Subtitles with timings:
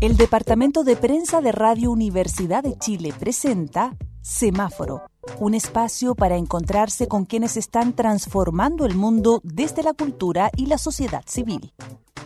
[0.00, 5.02] El Departamento de Prensa de Radio Universidad de Chile presenta Semáforo,
[5.40, 10.78] un espacio para encontrarse con quienes están transformando el mundo desde la cultura y la
[10.78, 11.72] sociedad civil.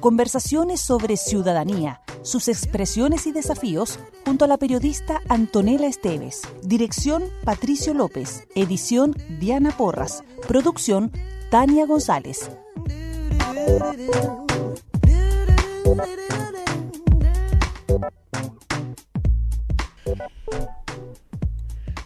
[0.01, 6.43] Conversaciones sobre ciudadanía, sus expresiones y desafíos, junto a la periodista Antonella Esteves.
[6.63, 8.47] Dirección Patricio López.
[8.55, 10.25] Edición Diana Porras.
[10.47, 11.11] Producción
[11.51, 12.51] Tania González.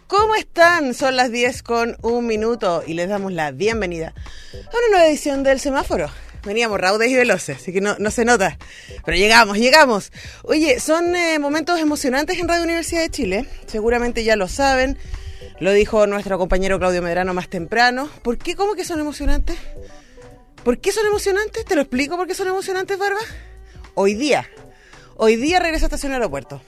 [0.07, 0.95] ¿Cómo están?
[0.95, 4.15] Son las 10 con un minuto y les damos la bienvenida
[4.55, 6.09] a una nueva edición del semáforo.
[6.45, 8.57] Veníamos raudes y veloces, así que no, se nota.
[9.05, 10.13] Pero llegamos, llegamos.
[10.45, 13.47] Oye, son eh, momentos emocionantes en Radio Universidad de Chile.
[13.67, 14.97] Seguramente ya lo saben.
[15.59, 18.09] Lo dijo nuestro compañero Claudio Medrano más temprano.
[18.23, 18.55] ¿Por qué?
[18.55, 19.59] ¿Cómo que son emocionantes?
[20.63, 21.65] ¿Por qué son emocionantes?
[21.65, 23.21] ¿Te lo explico por qué son emocionantes, Barba?
[23.95, 24.49] Hoy día.
[25.17, 26.63] Hoy día regresa a Estación Aeropuerto.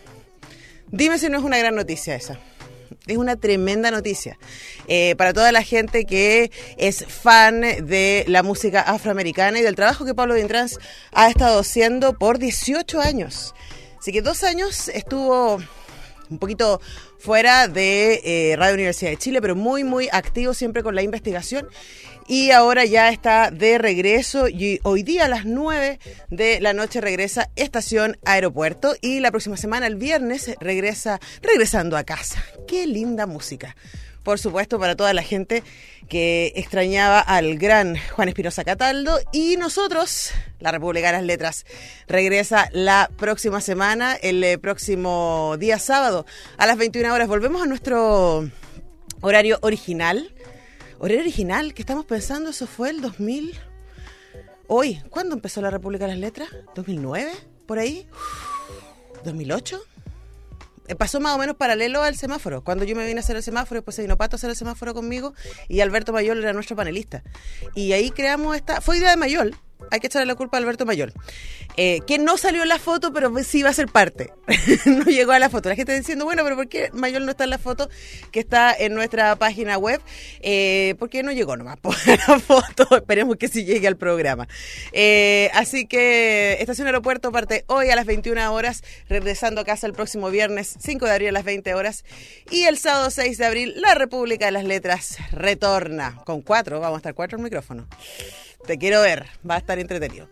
[0.91, 2.38] Dime si no es una gran noticia esa
[3.06, 4.39] es una tremenda noticia
[4.86, 10.05] eh, para toda la gente que es fan de la música afroamericana y del trabajo
[10.05, 10.78] que Pablo Dintrans
[11.12, 13.55] ha estado haciendo por 18 años.
[13.98, 15.58] Así que dos años estuvo
[16.30, 16.80] un poquito
[17.19, 21.69] fuera de eh, Radio Universidad de Chile, pero muy, muy activo siempre con la investigación
[22.28, 25.98] y ahora ya está de regreso y hoy día a las 9
[26.28, 32.04] de la noche regresa Estación Aeropuerto y la próxima semana, el viernes, regresa regresando a
[32.04, 32.44] casa.
[32.68, 33.74] Qué linda música.
[34.22, 35.62] Por supuesto, para toda la gente
[36.10, 39.18] que extrañaba al gran Juan Espinosa Cataldo.
[39.32, 41.64] Y nosotros, la República de las Letras,
[42.08, 46.26] regresa la próxima semana, el eh, próximo día sábado,
[46.58, 47.26] a las 21 horas.
[47.26, 48.50] Volvemos a nuestro
[49.22, 50.30] horario original
[51.00, 53.54] Horario original, que estamos pensando, eso fue el 2000.
[54.66, 56.48] Hoy, ¿cuándo empezó la República de las Letras?
[56.74, 57.30] ¿2009?
[57.66, 58.08] ¿Por ahí?
[59.24, 59.80] ¿2008?
[60.88, 62.64] Eh, pasó más o menos paralelo al semáforo.
[62.64, 64.56] Cuando yo me vine a hacer el semáforo, después se vino Pato a hacer el
[64.56, 65.34] semáforo conmigo
[65.68, 67.23] y Alberto Mayol era nuestro panelista.
[67.77, 68.80] Y ahí creamos esta.
[68.80, 69.55] Fue idea de Mayol,
[69.90, 71.12] hay que echarle la culpa a Alberto Mayor,
[71.77, 74.33] eh, que no salió en la foto, pero sí va a ser parte.
[74.86, 75.68] no llegó a la foto.
[75.68, 77.88] La gente está diciendo, bueno, pero ¿por qué Mayor no está en la foto
[78.33, 80.00] que está en nuestra página web?
[80.40, 82.96] Eh, porque no llegó nomás por la foto.
[82.96, 84.48] Esperemos que sí llegue al programa.
[84.92, 89.92] Eh, así que Estación Aeropuerto parte hoy a las 21 horas, regresando a casa el
[89.92, 92.05] próximo viernes 5 de abril a las 20 horas.
[92.50, 96.96] Y el sábado 6 de abril, la República de las Letras retorna con cuatro, vamos
[96.96, 97.86] a estar cuatro en micrófono.
[98.68, 100.29] Te quiero ver, va a estar entretenido.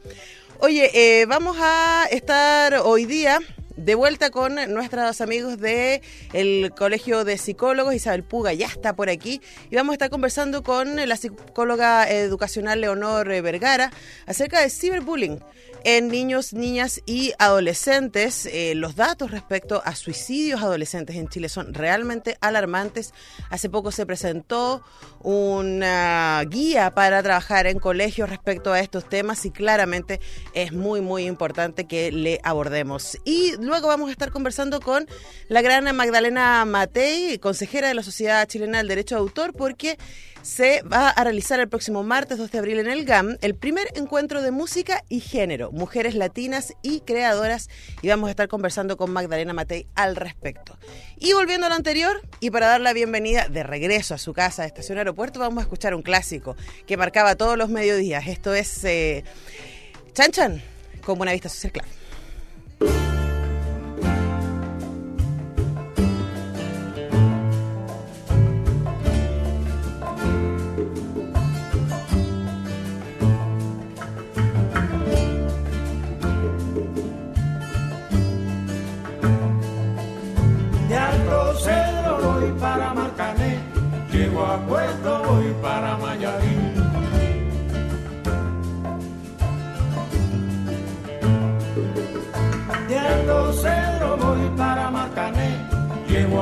[0.58, 3.38] Oye, eh, vamos a estar hoy día
[3.78, 6.02] de vuelta con nuestros amigos de
[6.34, 10.62] el Colegio de Psicólogos, Isabel Puga ya está por aquí, y vamos a estar conversando
[10.62, 13.90] con la psicóloga educacional Leonor Vergara
[14.26, 15.40] acerca de ciberbullying
[15.86, 18.46] en niños, niñas y adolescentes.
[18.46, 23.14] Eh, los datos respecto a suicidios adolescentes en Chile son realmente alarmantes.
[23.50, 24.82] Hace poco se presentó
[25.20, 30.18] una guía para trabajar en colegios respecto a estos temas y claramente
[30.54, 33.16] es muy, muy importante que le abordemos.
[33.24, 35.06] Y luego vamos a estar conversando con
[35.46, 39.98] la gran Magdalena Matei, consejera de la Sociedad Chilena del Derecho de Autor, porque
[40.46, 43.88] se va a realizar el próximo martes 2 de abril en el GAM el primer
[43.96, 47.68] encuentro de música y género, mujeres latinas y creadoras,
[48.00, 50.78] y vamos a estar conversando con Magdalena Matei al respecto.
[51.18, 54.62] Y volviendo a lo anterior, y para dar la bienvenida de regreso a su casa
[54.62, 56.54] de Estación Aeropuerto, vamos a escuchar un clásico
[56.86, 58.28] que marcaba todos los mediodías.
[58.28, 59.24] Esto es eh,
[60.12, 60.62] Chan Chan,
[61.04, 63.25] con Buena Vista Social Club.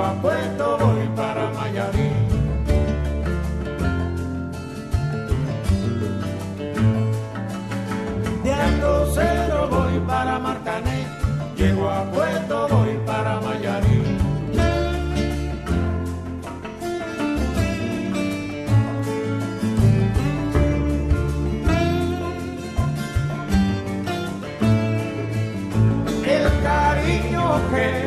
[0.05, 2.11] A voy para Mayarí.
[9.71, 11.07] Voy para Marcané,
[11.57, 13.95] llego a Puerto voy para Mayarí.
[27.75, 28.04] te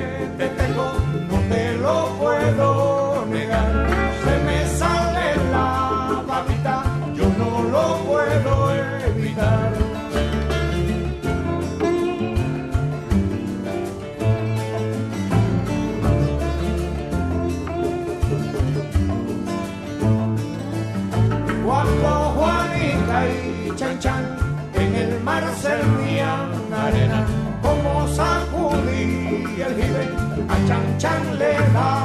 [30.68, 31.97] chan chan le daba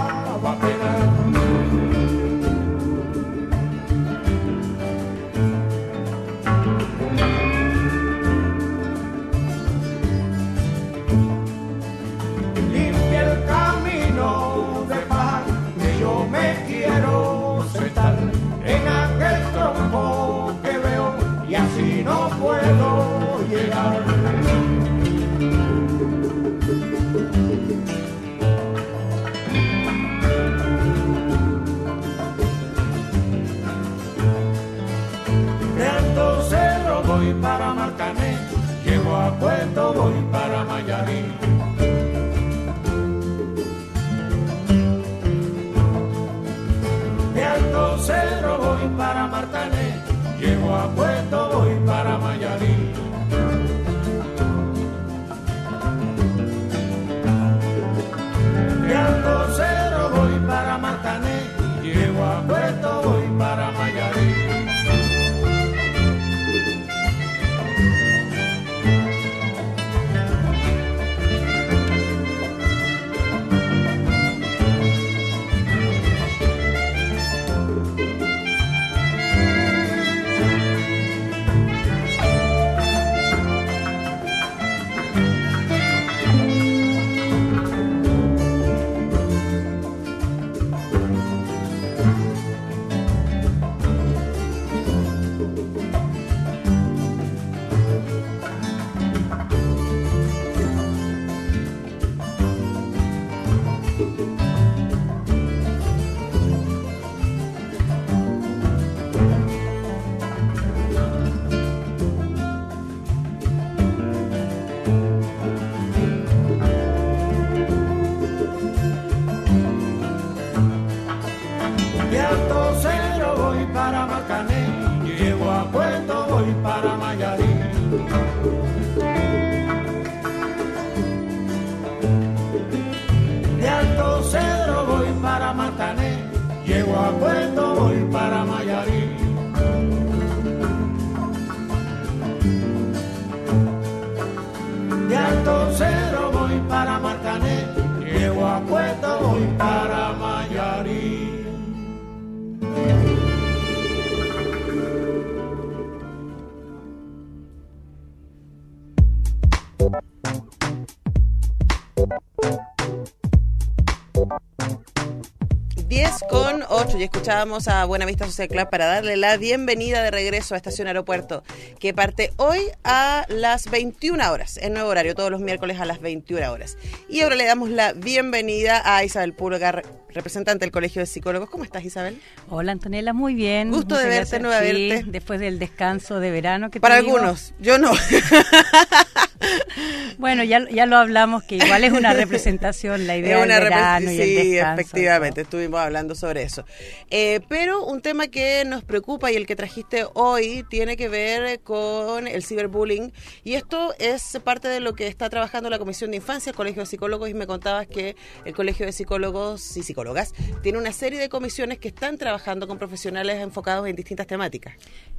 [167.03, 171.43] y escuchábamos a Buenavista Social Club para darle la bienvenida de regreso a Estación Aeropuerto,
[171.81, 176.01] que parte hoy a las 21 horas, en nuevo horario, todos los miércoles a las
[176.01, 176.79] 21 horas.
[177.09, 181.51] Y ahora le damos la bienvenida a Isabel Pulgar, representante del Colegio de Psicólogos.
[181.51, 182.21] ¿Cómo estás, Isabel?
[182.49, 183.73] Hola Antonella, muy bien.
[183.73, 184.43] Gusto de Muchas verte, gracias.
[184.43, 185.11] nueva Sí, verte.
[185.11, 187.17] Después del descanso de verano que Para tuvimos.
[187.19, 187.91] algunos, yo no.
[190.19, 193.65] Bueno, ya, ya lo hablamos, que igual es una representación la idea Es una del
[193.65, 194.81] verano repre- y el sí, descanso.
[194.83, 196.65] efectivamente, estuvimos hablando sobre eso.
[197.11, 201.61] Eh, pero un tema que nos preocupa y el que trajiste hoy tiene que ver
[201.61, 206.19] con el ciberbullying y esto es parte de lo que está trabajando la Comisión de
[206.19, 210.35] Infancia, el Colegio de Psicólogos y me contabas que el Colegio de Psicólogos y Psicólogas
[210.63, 214.75] tiene una serie de comisiones que están trabajando con profesionales enfocados en distintas temáticas.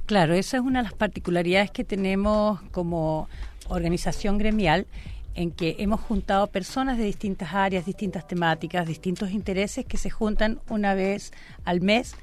[0.06, 3.28] Claro, esa es una de las particularidades que tenemos como
[3.68, 4.86] organización gremial
[5.34, 10.60] en que hemos juntado personas de distintas áreas, distintas temáticas, distintos intereses que se juntan
[10.68, 11.32] una vez
[11.64, 12.14] al mes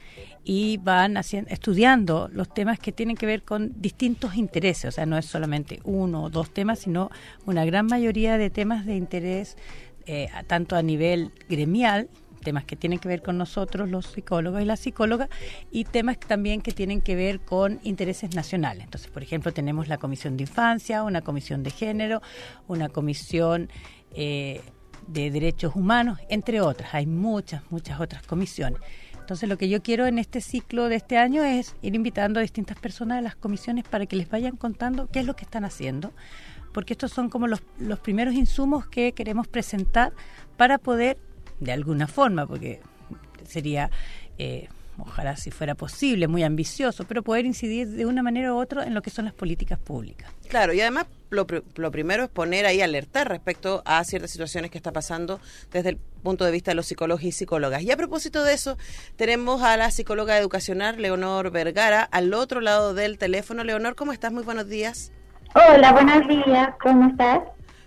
[0.43, 4.86] y van haciendo, estudiando los temas que tienen que ver con distintos intereses.
[4.86, 7.12] O sea, no es solamente uno o dos temas, sino
[7.45, 9.57] una gran mayoría de temas de interés,
[10.05, 12.07] eh, tanto a nivel gremial,
[12.41, 15.29] temas que tienen que ver con nosotros, los psicólogos y las psicólogas,
[15.71, 18.83] y temas también que tienen que ver con intereses nacionales.
[18.83, 22.21] Entonces, por ejemplo, tenemos la Comisión de Infancia, una Comisión de Género,
[22.67, 23.69] una Comisión
[24.13, 24.62] eh,
[25.07, 26.93] de Derechos Humanos, entre otras.
[26.93, 28.81] Hay muchas, muchas otras comisiones.
[29.19, 32.41] Entonces, lo que yo quiero en este ciclo de este año es ir invitando a
[32.41, 35.63] distintas personas de las comisiones para que les vayan contando qué es lo que están
[35.63, 36.12] haciendo,
[36.74, 40.12] porque estos son como los, los primeros insumos que queremos presentar
[40.57, 41.17] para poder,
[41.62, 42.82] de alguna forma, porque
[43.48, 43.89] sería,
[44.38, 48.86] eh, ojalá si fuera posible, muy ambicioso, pero poder incidir de una manera u otra
[48.86, 50.30] en lo que son las políticas públicas.
[50.50, 54.77] Claro, y además lo, lo primero es poner ahí alertar respecto a ciertas situaciones que
[54.77, 55.39] está pasando
[55.72, 57.84] desde el punto de vista de los psicólogos y psicólogas.
[57.84, 58.77] Y a propósito de eso,
[59.15, 63.63] tenemos a la psicóloga educacional Leonor Vergara al otro lado del teléfono.
[63.63, 64.34] Leonor, ¿cómo estás?
[64.34, 65.12] Muy buenos días.
[65.53, 67.41] Hola, buenos días, ¿cómo estás?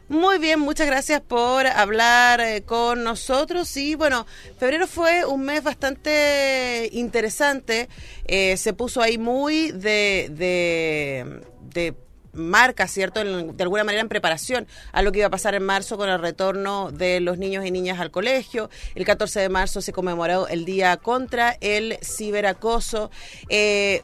[0.08, 3.74] Muy bien, muchas gracias por hablar eh, con nosotros.
[3.78, 4.26] Y bueno,
[4.58, 7.88] febrero fue un mes bastante interesante.
[8.26, 11.94] Eh, se puso ahí muy de, de,
[12.34, 13.24] marca, ¿cierto?
[13.24, 16.18] de alguna manera en preparación a lo que iba a pasar en marzo con el
[16.18, 18.68] retorno de los niños y niñas al colegio.
[18.94, 23.10] El 14 de marzo se conmemoró el Día contra el Ciberacoso.
[23.48, 24.02] Eh,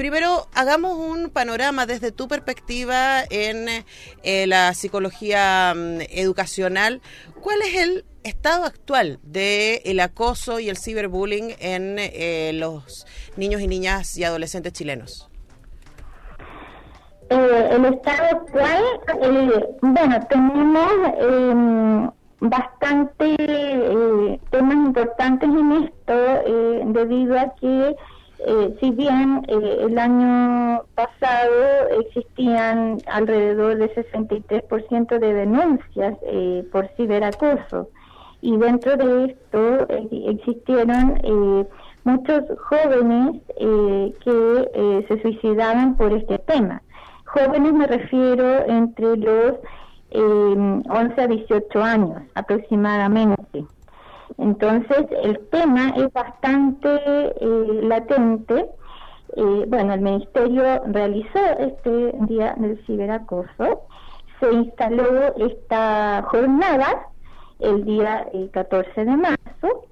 [0.00, 3.66] primero, hagamos un panorama desde tu perspectiva en
[4.22, 7.02] eh, la psicología mm, educacional.
[7.42, 13.60] ¿Cuál es el estado actual del el acoso y el ciberbullying en eh, los niños
[13.60, 15.28] y niñas y adolescentes chilenos?
[17.28, 18.82] Eh, el estado actual,
[19.22, 26.14] eh, bueno, tenemos eh, bastante eh, temas importantes en esto
[26.86, 27.96] debido a que
[28.80, 36.16] si bien el año pasado existían alrededor de 63% de denuncias
[36.72, 37.88] por ciberacoso
[38.40, 41.20] y dentro de esto existieron
[42.04, 43.42] muchos jóvenes
[44.24, 46.82] que se suicidaban por este tema.
[47.32, 49.54] Jóvenes me refiero entre los
[50.12, 53.64] 11 eh, a 18 años aproximadamente.
[54.40, 58.66] Entonces, el tema es bastante eh, latente.
[59.36, 63.82] Eh, bueno, el Ministerio realizó este Día del Ciberacoso.
[64.40, 67.08] Se instaló esta jornada
[67.58, 69.84] el día 14 de marzo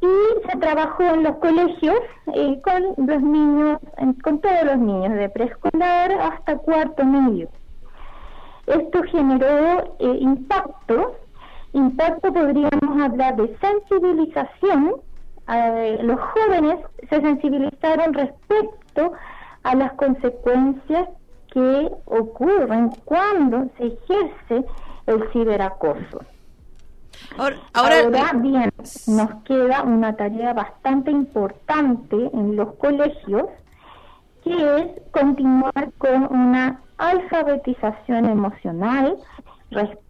[0.00, 1.98] y se trabajó en los colegios
[2.34, 3.78] eh, con los niños,
[4.22, 7.48] con todos los niños, de preescolar hasta cuarto medio.
[8.66, 11.16] Esto generó eh, impacto,
[11.74, 14.94] impacto podríamos hablar de sensibilización,
[15.48, 16.78] eh, los jóvenes
[17.10, 19.12] se sensibilizaron respecto
[19.62, 21.08] a las consecuencias
[21.52, 24.64] que ocurren cuando se ejerce
[25.06, 26.20] el ciberacoso.
[27.72, 28.72] Ahora, bien,
[29.06, 33.44] nos queda una tarea bastante importante en los colegios,
[34.42, 39.16] que es continuar con una alfabetización emocional
[39.70, 40.03] respecto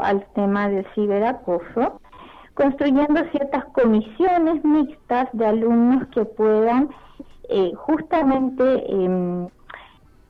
[0.00, 2.00] al tema del ciberacoso,
[2.54, 6.90] construyendo ciertas comisiones mixtas de alumnos que puedan
[7.48, 9.48] eh, justamente eh,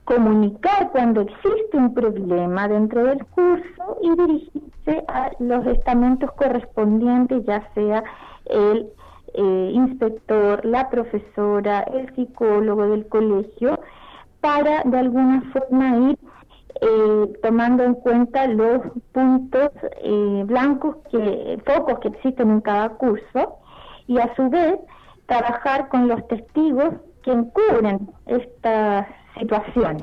[0.05, 7.69] comunicar cuando existe un problema dentro del curso y dirigirse a los estamentos correspondientes, ya
[7.75, 8.03] sea
[8.47, 8.89] el
[9.35, 13.79] eh, inspector, la profesora, el psicólogo del colegio,
[14.41, 16.19] para de alguna forma ir
[16.85, 18.81] eh, tomando en cuenta los
[19.13, 19.71] puntos
[20.03, 23.59] eh, blancos, que, focos que existen en cada curso
[24.09, 24.81] y a su vez
[25.27, 29.07] trabajar con los testigos que encubren estas
[29.39, 30.03] situaciones.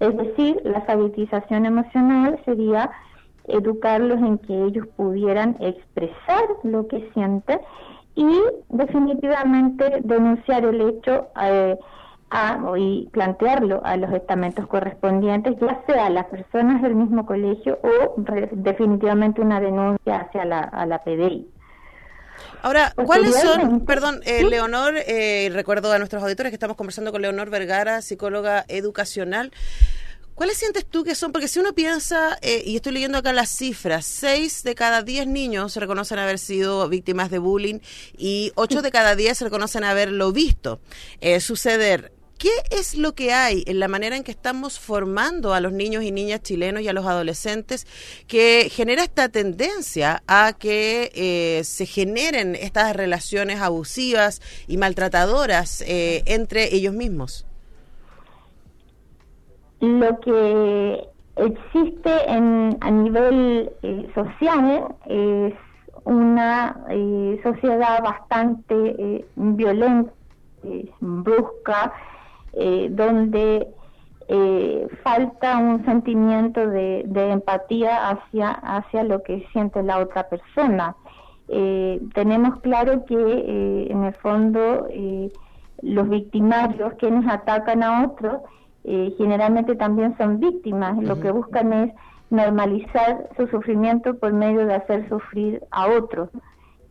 [0.00, 2.90] Es decir, la alfabetización emocional sería
[3.46, 7.60] educarlos en que ellos pudieran expresar lo que sienten
[8.16, 11.78] y definitivamente denunciar el hecho eh,
[12.76, 18.14] y plantearlo a los estamentos correspondientes, ya sea a las personas del mismo colegio o
[18.52, 21.48] definitivamente una denuncia hacia la, a la PDI.
[22.62, 27.22] Ahora, ¿cuáles son, perdón, eh, Leonor, eh, recuerdo a nuestros auditores que estamos conversando con
[27.22, 29.50] Leonor Vergara, psicóloga educacional.
[30.34, 31.32] ¿Cuáles sientes tú que son?
[31.32, 35.26] Porque si uno piensa, eh, y estoy leyendo acá las cifras, seis de cada diez
[35.26, 37.80] niños se reconocen haber sido víctimas de bullying
[38.16, 40.80] y ocho de cada diez se reconocen haberlo visto
[41.40, 42.12] suceder.
[42.40, 46.04] ¿Qué es lo que hay en la manera en que estamos formando a los niños
[46.04, 47.86] y niñas chilenos y a los adolescentes
[48.26, 56.22] que genera esta tendencia a que eh, se generen estas relaciones abusivas y maltratadoras eh,
[56.24, 57.46] entre ellos mismos?
[59.80, 65.52] Lo que existe en, a nivel eh, social es
[66.04, 66.86] una
[67.42, 70.10] sociedad bastante violenta,
[71.00, 71.92] brusca,
[72.52, 73.68] eh, donde
[74.26, 80.96] eh, falta un sentimiento de, empatía hacia, hacia lo que siente la otra persona.
[81.48, 84.88] Eh, tenemos claro que en el fondo
[85.82, 88.42] los victimarios, quienes atacan a otros,
[88.84, 90.96] generalmente también son víctimas.
[91.02, 91.94] Lo que buscan es
[92.30, 96.30] normalizar su sufrimiento por medio de hacer sufrir a otros.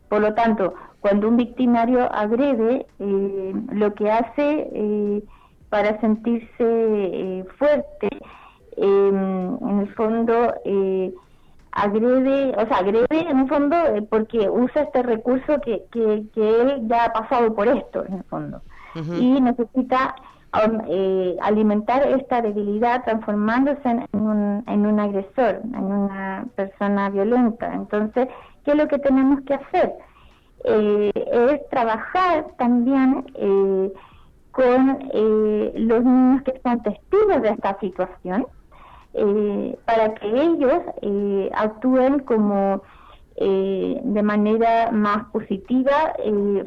[0.08, 5.22] Por lo tanto, cuando un victimario agrede, lo que hace
[5.70, 8.08] para sentirse eh, fuerte,
[8.76, 11.12] em, en el fondo eh,
[11.72, 16.88] agrede, o sea, agrede en el fondo eh, porque usa este recurso que, que, él
[16.88, 18.60] ya ha pasado por esto, en el fondo,
[18.94, 20.16] y necesita
[20.52, 27.72] um, eh, alimentar esta debilidad transformándose en, un, en un agresor, en una persona violenta.
[27.72, 28.26] Entonces,
[28.64, 29.94] ¿qué es lo que tenemos que hacer?
[30.64, 33.92] Eh, es trabajar también eh,
[34.60, 38.46] con eh, los niños que son testigos de esta situación
[39.86, 40.82] para que ellos
[41.56, 42.80] actúen como
[43.36, 46.14] de manera más positiva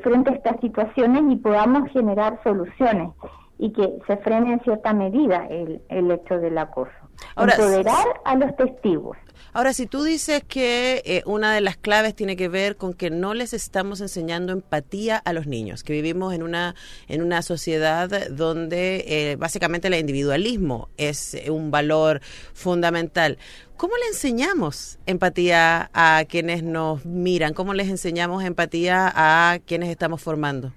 [0.01, 3.11] frente a estas situaciones y podamos generar soluciones
[3.59, 6.91] y que se frene en cierta medida el, el hecho del acoso.
[7.35, 9.17] Ahora, Empoderar a los testigos.
[9.55, 13.11] Ahora, si tú dices que eh, una de las claves tiene que ver con que
[13.11, 16.73] no les estamos enseñando empatía a los niños, que vivimos en una,
[17.07, 22.21] en una sociedad donde eh, básicamente el individualismo es eh, un valor
[22.53, 23.37] fundamental.
[23.77, 27.53] ¿Cómo le enseñamos empatía a quienes nos miran?
[27.53, 30.71] ¿Cómo les enseñamos empatía a quienes estamos formando?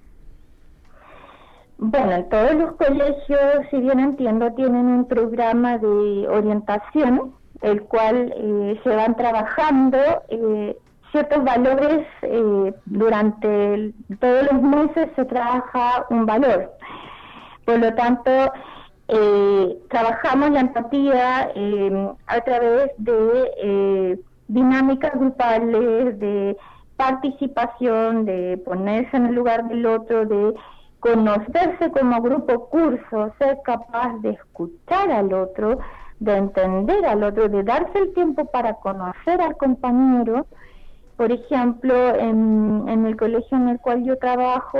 [1.78, 3.40] Bueno, en todos los colegios,
[3.70, 9.98] si bien entiendo, tienen un programa de orientación el cual eh, se van trabajando
[10.28, 10.76] eh,
[11.12, 16.72] ciertos valores eh, durante todos los meses se trabaja un valor.
[17.64, 18.30] Por lo tanto,
[19.88, 21.52] trabajamos la empatía
[22.26, 26.56] a través de dinámicas grupales, de
[26.96, 30.54] participación, de ponerse en el lugar del otro, de
[31.00, 35.78] conocerse como grupo curso, ser capaz de escuchar al otro,
[36.20, 40.46] de entender al otro, de darse el tiempo para conocer al compañero.
[41.16, 44.78] Por ejemplo, en, en el colegio en el cual yo trabajo,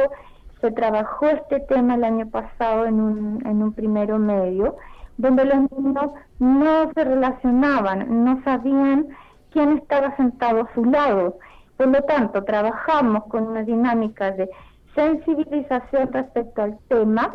[0.61, 4.77] se trabajó este tema el año pasado en un, en un primero medio,
[5.19, 9.09] donde los niños no se relacionaban, no sabían
[9.51, 11.39] quién estaba sentado a su lado.
[11.77, 14.49] Por lo tanto, trabajamos con una dinámica de
[14.95, 17.33] sensibilización respecto al tema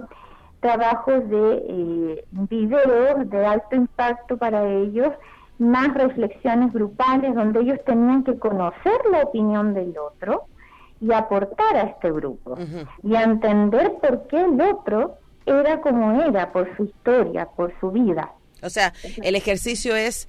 [0.61, 5.09] trabajos de eh, videos de alto impacto para ellos,
[5.59, 10.45] más reflexiones grupales donde ellos tenían que conocer la opinión del otro
[10.99, 12.57] y aportar a este grupo
[13.03, 18.31] y entender por qué el otro era como era, por su historia, por su vida.
[18.63, 18.93] O sea,
[19.23, 20.27] el ejercicio es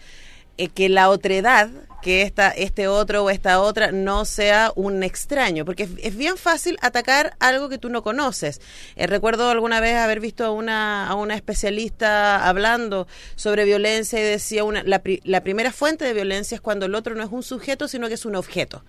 [0.58, 1.70] eh, que la otredad
[2.02, 6.76] que esta, este otro o esta otra no sea un extraño, porque es, bien fácil
[6.82, 8.60] atacar algo que tú no conoces.
[8.96, 14.24] Eh, recuerdo alguna vez haber visto a una, a una especialista hablando sobre violencia y
[14.24, 17.44] decía una, la, la primera fuente de violencia es cuando el otro no es un
[17.44, 18.84] sujeto, sino que es un objeto.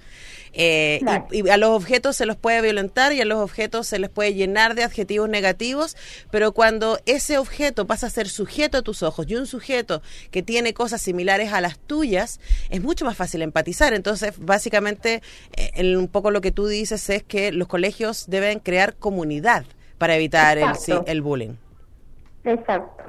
[0.53, 4.09] Eh, y, a los objetos se los puede violentar y a los objetos se les
[4.09, 5.97] puede llenar de adjetivos negativos,
[6.29, 10.43] pero cuando ese objeto pasa a ser sujeto a tus ojos y un sujeto que
[10.43, 12.39] tiene cosas similares a las tuyas,
[12.69, 13.93] es mucho más fácil empatizar.
[13.93, 15.21] Entonces, básicamente,
[15.53, 19.65] eh, un poco lo que tú dices es que los colegios deben crear comunidad
[19.97, 20.69] para evitar el,
[21.07, 21.55] el bullying.
[22.43, 23.03] Exacto.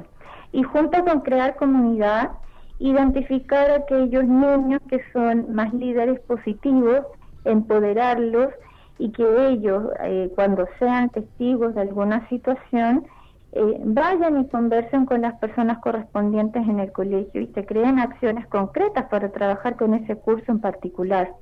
[0.52, 2.30] Y junto con crear comunidad,
[2.78, 7.04] identificar a aquellos niños que son más líderes positivos,
[7.44, 8.50] empoderarlos
[8.98, 13.07] y que ellos, eh, cuando sean testigos de alguna situación,
[13.52, 18.46] eh, vayan y conversen con las personas correspondientes en el colegio y se creen acciones
[18.48, 21.33] concretas para trabajar con ese curso en particular.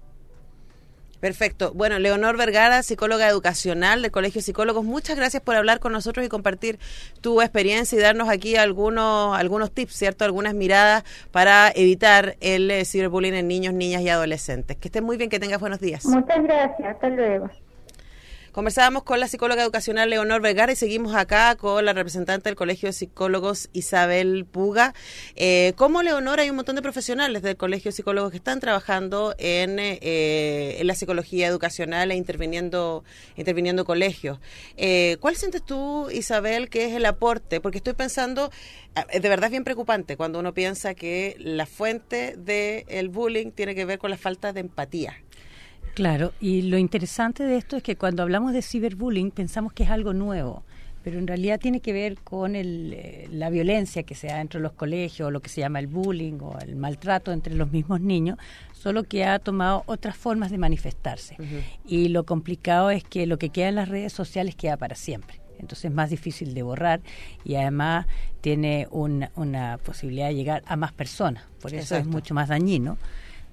[1.22, 1.70] Perfecto.
[1.72, 6.26] Bueno, Leonor Vergara, psicóloga educacional del Colegio de Psicólogos, muchas gracias por hablar con nosotros
[6.26, 6.80] y compartir
[7.20, 10.24] tu experiencia y darnos aquí algunos, algunos tips, ¿cierto?
[10.24, 14.76] Algunas miradas para evitar el eh, ciberbullying en niños, niñas y adolescentes.
[14.78, 16.04] Que estén muy bien, que tengas buenos días.
[16.06, 16.88] Muchas gracias.
[16.88, 17.48] Hasta luego.
[18.52, 22.90] Conversábamos con la psicóloga educacional Leonor Vergara y seguimos acá con la representante del Colegio
[22.90, 24.92] de Psicólogos Isabel Puga.
[25.36, 29.34] Eh, como Leonor hay un montón de profesionales del Colegio de Psicólogos que están trabajando
[29.38, 33.04] en, eh, la psicología educacional e interviniendo,
[33.36, 34.38] interviniendo colegios.
[34.76, 37.62] Eh, ¿Cuál sientes tú, Isabel, que es el aporte?
[37.62, 38.50] Porque estoy pensando,
[39.10, 43.74] eh, de verdad es bien preocupante cuando uno piensa que la fuente del bullying tiene
[43.74, 45.22] que ver con la falta de empatía.
[45.94, 49.90] Claro, y lo interesante de esto es que cuando hablamos de ciberbullying pensamos que es
[49.90, 50.62] algo nuevo,
[51.04, 54.58] pero en realidad tiene que ver con el, eh, la violencia que se da dentro
[54.58, 57.70] de los colegios, o lo que se llama el bullying o el maltrato entre los
[57.72, 58.38] mismos niños,
[58.72, 61.36] solo que ha tomado otras formas de manifestarse.
[61.84, 65.40] Y lo complicado es que lo que queda en las redes sociales queda para siempre.
[65.58, 67.00] Entonces es más difícil de borrar
[67.44, 68.06] y además
[68.40, 72.96] tiene una, una posibilidad de llegar a más personas, por eso es mucho más dañino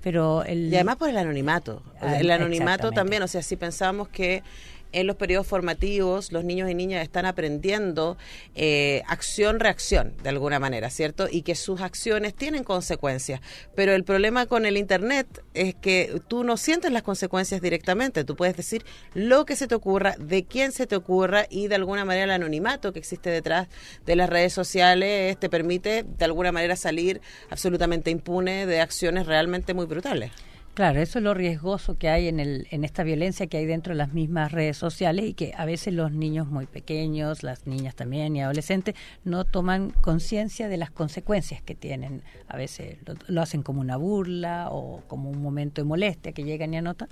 [0.02, 0.72] pero el...
[0.72, 1.82] Y además por el anonimato.
[2.02, 4.44] Ah, el anonimato también, o sea, si pensamos que
[4.92, 8.18] en los periodos formativos los niños y niñas están aprendiendo
[8.56, 11.28] eh, acción-reacción de alguna manera, ¿cierto?
[11.30, 13.42] Y que sus acciones tienen consecuencias.
[13.76, 18.24] Pero el problema con el Internet es que tú no sientes las consecuencias directamente.
[18.24, 21.76] Tú puedes decir lo que se te ocurra, de quién se te ocurra y de
[21.76, 23.68] alguna manera el anonimato que existe detrás
[24.06, 29.74] de las redes sociales te permite de alguna manera salir absolutamente impune de acciones realmente
[29.74, 30.32] muy brutales.
[30.74, 33.92] Claro, eso es lo riesgoso que hay en, el, en esta violencia que hay dentro
[33.92, 37.96] de las mismas redes sociales y que a veces los niños muy pequeños, las niñas
[37.96, 42.22] también y adolescentes no toman conciencia de las consecuencias que tienen.
[42.48, 46.74] A veces lo, hacen como una burla o como un momento de molestia que llegan
[46.74, 47.10] y anotan,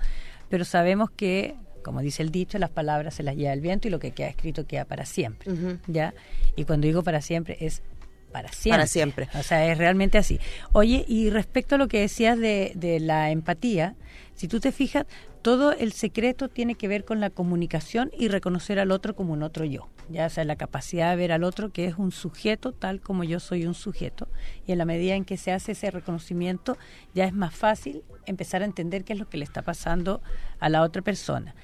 [0.48, 3.90] pero sabemos que como dice el dicho, las palabras se las lleva el viento y
[3.90, 5.50] lo que queda escrito queda para siempre,
[5.86, 6.12] ¿ya?
[6.56, 7.82] Y cuando digo para siempre es
[8.32, 8.70] para siempre.
[8.70, 9.28] Para siempre.
[9.34, 10.38] O sea, es realmente así.
[10.72, 13.94] Oye, y respecto a lo que decías de, de la empatía,
[14.34, 15.06] si tú te fijas,
[15.42, 19.42] todo el secreto tiene que ver con la comunicación y reconocer al otro como un
[19.42, 19.88] otro yo.
[20.10, 23.40] Ya sea la capacidad de ver al otro que es un sujeto tal como yo
[23.40, 24.28] soy un sujeto.
[24.66, 26.76] Y en la medida en que se hace ese reconocimiento,
[27.14, 30.22] ya es más fácil empezar a entender qué es lo que le está pasando
[30.60, 31.54] a la otra persona.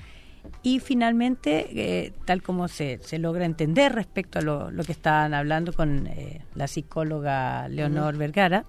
[0.62, 5.34] Y finalmente, eh, tal como se, se, logra entender respecto a lo, lo que estaban
[5.34, 8.64] hablando con eh, la psicóloga Leonor Vergara,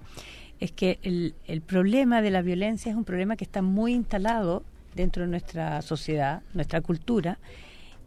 [0.60, 4.62] es que el, el problema de la violencia es un problema que está muy instalado
[4.94, 7.38] dentro de nuestra sociedad, nuestra cultura,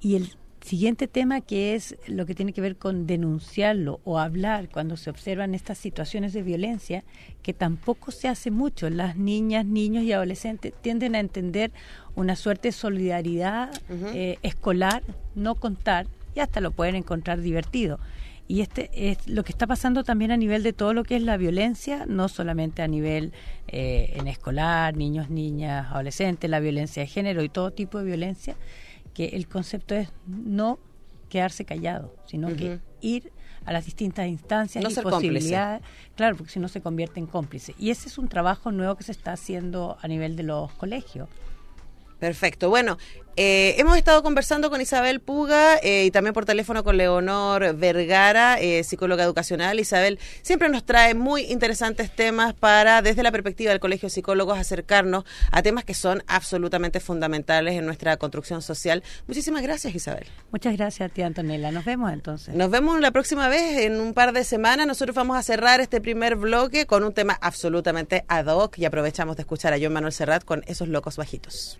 [0.02, 4.70] y el Siguiente tema que es lo que tiene que ver con denunciarlo o hablar
[4.70, 7.04] cuando se observan estas situaciones de violencia,
[7.42, 8.90] que tampoco se hace mucho.
[8.90, 11.72] Las niñas, niños y adolescentes tienden a entender
[12.16, 13.72] una suerte de solidaridad
[14.14, 15.02] eh, escolar,
[15.34, 18.00] no contar, y hasta lo pueden encontrar divertido.
[18.50, 21.22] Y este es lo que está pasando también a nivel de todo lo que es
[21.22, 23.32] la violencia, no solamente a nivel
[23.68, 28.56] eh, en escolar, niños, niñas, adolescentes, la violencia de género y todo tipo de violencia,
[29.20, 30.80] que el concepto es no
[31.28, 33.34] quedarse callado, sino que ir
[33.66, 35.82] a las distintas instancias y posibilidades,
[36.16, 37.76] claro, porque si no se convierte en cómplice.
[37.78, 41.28] Y ese es un trabajo nuevo que se está haciendo a nivel de los colegios.
[42.18, 42.70] Perfecto.
[42.70, 42.98] Bueno,
[43.36, 48.60] eh, hemos estado conversando con Isabel Puga eh, y también por teléfono con Leonor Vergara,
[48.60, 49.80] eh, psicóloga educacional.
[49.80, 54.58] Isabel siempre nos trae muy interesantes temas para, desde la perspectiva del Colegio de Psicólogos,
[54.58, 59.04] acercarnos a temas que son absolutamente fundamentales en nuestra construcción social.
[59.28, 60.28] Muchísimas gracias, Isabel.
[60.52, 61.72] Muchas gracias a ti, Antonella.
[61.72, 62.56] Nos vemos entonces.
[62.56, 64.86] Nos vemos la próxima vez, en un par de semanas.
[64.86, 69.38] Nosotros vamos a cerrar este primer bloque con un tema absolutamente ad hoc y aprovechamos
[69.38, 71.80] de escuchar a John Manuel Serrat con esos locos bajitos.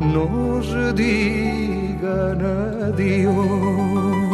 [0.00, 2.40] nos digan
[2.88, 4.27] adiós.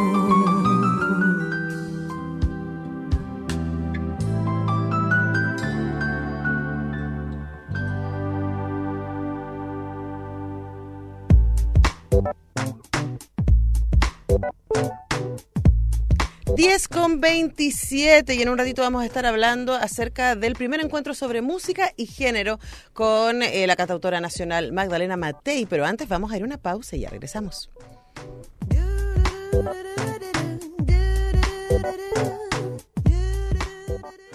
[16.88, 21.42] Con 27 y en un ratito vamos a estar hablando acerca del primer encuentro sobre
[21.42, 22.58] música y género
[22.92, 26.96] con eh, la cantautora nacional Magdalena Matei, pero antes vamos a ir a una pausa
[26.96, 27.70] y ya regresamos.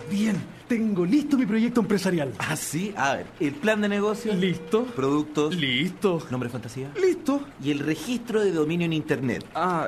[0.10, 0.36] Bien,
[0.68, 2.34] tengo listo mi proyecto empresarial.
[2.40, 2.94] Ah, sí.
[2.98, 4.34] A ver, el plan de negocio.
[4.34, 4.86] Listo.
[4.86, 5.56] Productos.
[5.56, 6.22] Listo.
[6.32, 6.92] Nombre fantasía.
[7.00, 7.42] Listo.
[7.64, 9.46] Y el registro de dominio en Internet.
[9.54, 9.88] Ah,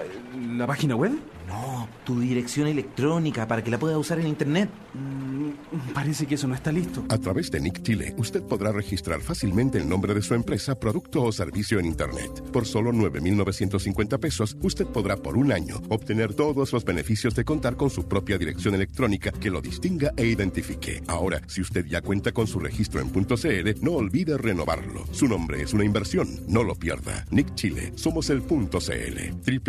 [0.58, 1.12] ¿la página web?
[1.52, 4.70] No, tu dirección electrónica para que la puedas usar en Internet.
[4.94, 7.04] Mm, parece que eso no está listo.
[7.10, 11.24] A través de Nick Chile, usted podrá registrar fácilmente el nombre de su empresa, producto
[11.24, 12.42] o servicio en Internet.
[12.54, 17.76] Por solo 9.950 pesos, usted podrá por un año obtener todos los beneficios de contar
[17.76, 21.04] con su propia dirección electrónica que lo distinga e identifique.
[21.08, 25.04] Ahora, si usted ya cuenta con su registro en .cl, no olvide renovarlo.
[25.12, 27.26] Su nombre es una inversión, no lo pierda.
[27.30, 28.56] Nick Chile, somos el .cl.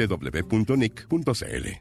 [0.06, 1.71] www.nick.cl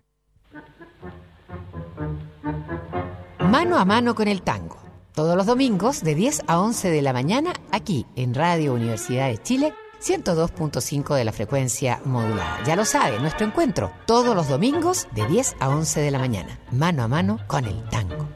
[3.40, 4.78] Mano a mano con el tango.
[5.14, 9.38] Todos los domingos de 10 a 11 de la mañana aquí en Radio Universidad de
[9.38, 12.64] Chile 102.5 de la frecuencia modulada.
[12.66, 16.60] Ya lo sabe, nuestro encuentro todos los domingos de 10 a 11 de la mañana.
[16.72, 18.28] Mano a mano con el tango.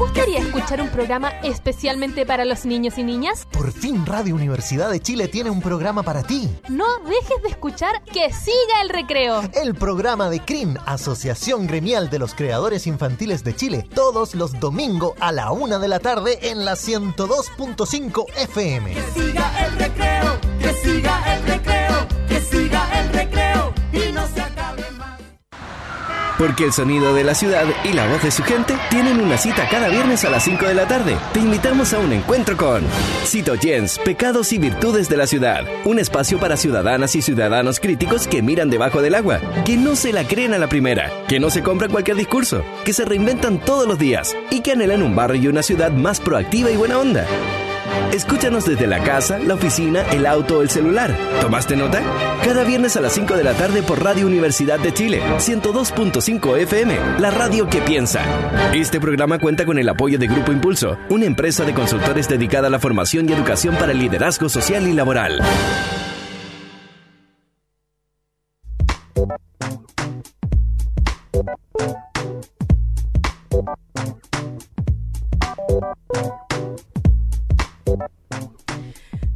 [0.00, 3.46] Gustaría escuchar un programa especialmente para los niños y niñas?
[3.52, 6.48] Por fin Radio Universidad de Chile tiene un programa para ti.
[6.70, 9.42] No dejes de escuchar Que siga el recreo.
[9.52, 15.12] El programa de CRIN, Asociación Gremial de los Creadores Infantiles de Chile, todos los domingos
[15.20, 18.94] a la una de la tarde en la 102.5 FM.
[18.94, 21.79] Que siga el recreo, que siga el recreo,
[26.40, 29.68] Porque el sonido de la ciudad y la voz de su gente tienen una cita
[29.70, 31.18] cada viernes a las 5 de la tarde.
[31.34, 32.82] Te invitamos a un encuentro con
[33.26, 35.66] Cito Jens, Pecados y Virtudes de la Ciudad.
[35.84, 40.14] Un espacio para ciudadanas y ciudadanos críticos que miran debajo del agua, que no se
[40.14, 43.86] la creen a la primera, que no se compran cualquier discurso, que se reinventan todos
[43.86, 47.26] los días y que anhelan un barrio y una ciudad más proactiva y buena onda.
[48.12, 51.16] Escúchanos desde la casa, la oficina, el auto o el celular.
[51.40, 52.02] ¿Tomaste nota?
[52.44, 56.96] Cada viernes a las 5 de la tarde por Radio Universidad de Chile, 102.5 FM,
[57.18, 58.22] la radio que piensa.
[58.72, 62.70] Este programa cuenta con el apoyo de Grupo Impulso, una empresa de consultores dedicada a
[62.70, 65.40] la formación y educación para el liderazgo social y laboral.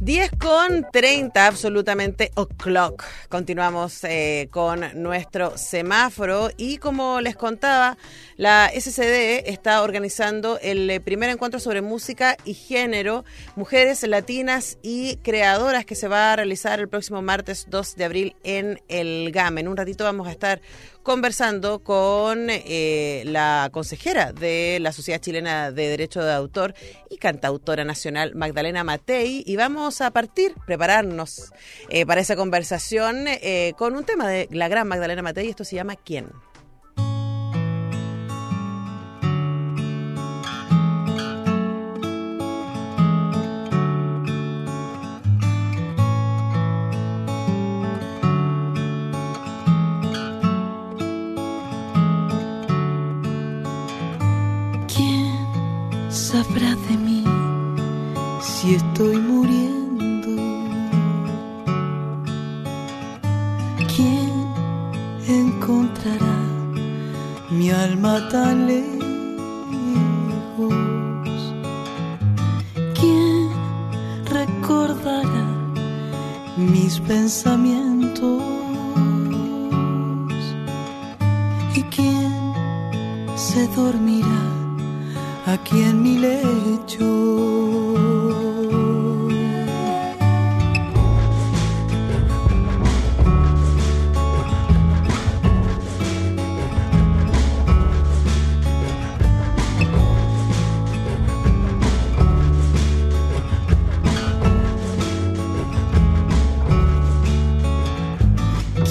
[0.05, 3.03] 10 con 30, absolutamente o'clock.
[3.27, 7.97] Continuamos eh, con nuestro semáforo y como les contaba,
[8.37, 15.15] la SCD está organizando el eh, primer encuentro sobre música y género, mujeres latinas y
[15.23, 19.57] creadoras que se va a realizar el próximo martes 2 de abril en el GAM.
[19.57, 20.61] En un ratito vamos a estar
[21.05, 26.73] conversando con eh, la consejera de la Sociedad Chilena de Derecho de Autor
[27.11, 31.53] y cantautora nacional Magdalena Matei y vamos a partir, prepararnos
[31.89, 35.75] eh, para esa conversación eh, con un tema de la gran Magdalena Matei, esto se
[35.75, 36.25] llama ¿Quién?
[36.25, 36.54] ¿Quién
[56.61, 57.23] de mí
[58.39, 60.29] si estoy muriendo?
[63.93, 64.31] ¿Quién
[65.27, 66.37] encontrará
[67.51, 68.93] mi alma tan lejos?
[72.99, 73.49] ¿Quién
[74.25, 75.47] recordará
[76.55, 78.41] mis pensamientos?
[81.75, 82.31] ¿Y quién
[83.35, 84.54] se dormirá?
[85.45, 87.05] Aquí en mi lecho.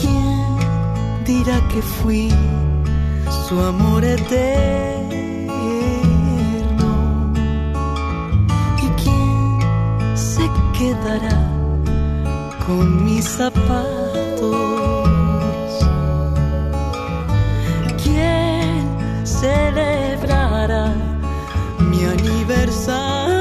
[0.00, 2.30] ¿Quién dirá que fui
[3.48, 4.93] su amor eterno?
[12.66, 15.08] Con mis zapatos?
[18.02, 18.86] ¿Quién
[19.24, 20.92] celebrará
[21.90, 23.34] mi aniversario?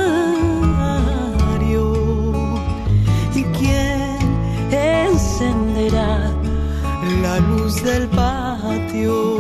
[3.33, 4.17] ¿Y quién
[4.71, 6.31] encenderá
[7.21, 9.32] la luz del patio?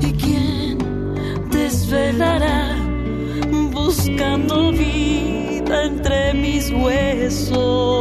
[0.00, 0.78] ¿Y quién
[1.50, 2.76] desvelará
[3.72, 7.91] buscando vida entre mis huesos?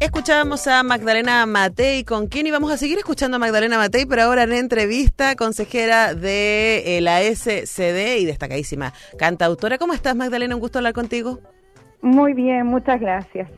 [0.00, 4.42] Escuchábamos a Magdalena Matei, con quien íbamos a seguir escuchando a Magdalena Matei, pero ahora
[4.42, 9.78] en entrevista, consejera de eh, la SCD y destacadísima cantautora.
[9.78, 10.54] ¿Cómo estás, Magdalena?
[10.54, 11.40] Un gusto hablar contigo.
[12.02, 13.48] Muy bien, muchas gracias.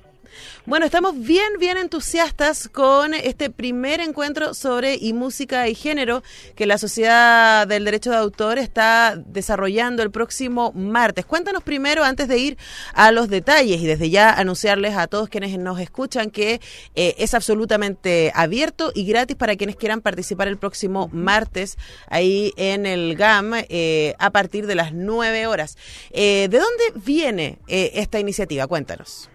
[0.65, 6.23] Bueno, estamos bien, bien entusiastas con este primer encuentro sobre y música y género
[6.55, 11.25] que la Sociedad del Derecho de Autor está desarrollando el próximo martes.
[11.25, 12.59] Cuéntanos primero, antes de ir
[12.95, 16.61] a los detalles y desde ya anunciarles a todos quienes nos escuchan que
[16.95, 21.77] eh, es absolutamente abierto y gratis para quienes quieran participar el próximo martes
[22.09, 25.77] ahí en el GAM eh, a partir de las 9 horas.
[26.11, 28.67] Eh, ¿De dónde viene eh, esta iniciativa?
[28.67, 29.31] Cuéntanos.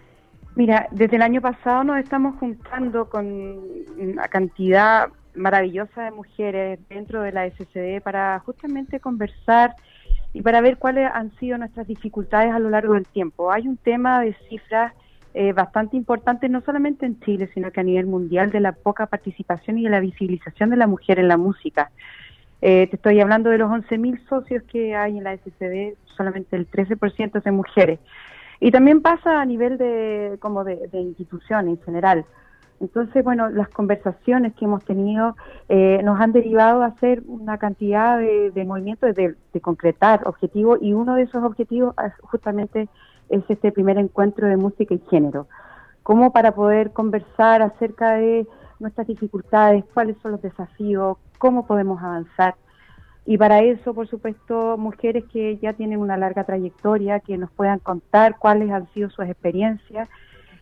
[0.56, 3.58] Mira, desde el año pasado nos estamos juntando con
[3.98, 9.76] una cantidad maravillosa de mujeres dentro de la SCD para justamente conversar
[10.34, 13.52] y para ver cuáles han sido nuestras dificultades a lo largo del tiempo.
[13.52, 14.94] Hay un tema de cifras
[15.34, 19.06] eh, bastante importante, no solamente en Chile, sino que a nivel mundial, de la poca
[19.06, 21.92] participación y de la visibilización de la mujer en la música.
[22.62, 26.70] Eh, te estoy hablando de los 11.000 socios que hay en la SCD, solamente el
[26.70, 28.00] 13% es mujeres.
[28.62, 32.26] Y también pasa a nivel de, como de, de institución en general.
[32.80, 35.36] Entonces, bueno, las conversaciones que hemos tenido
[35.68, 40.80] eh, nos han derivado a hacer una cantidad de, de movimientos, de, de, concretar objetivos,
[40.80, 42.88] y uno de esos objetivos es justamente
[43.30, 45.48] es este primer encuentro de música y género.
[46.04, 48.48] Como para poder conversar acerca de
[48.80, 52.56] nuestras dificultades, cuáles son los desafíos, cómo podemos avanzar.
[53.26, 57.80] Y para eso, por supuesto, mujeres que ya tienen una larga trayectoria, que nos puedan
[57.80, 60.10] contar cuáles han sido sus experiencias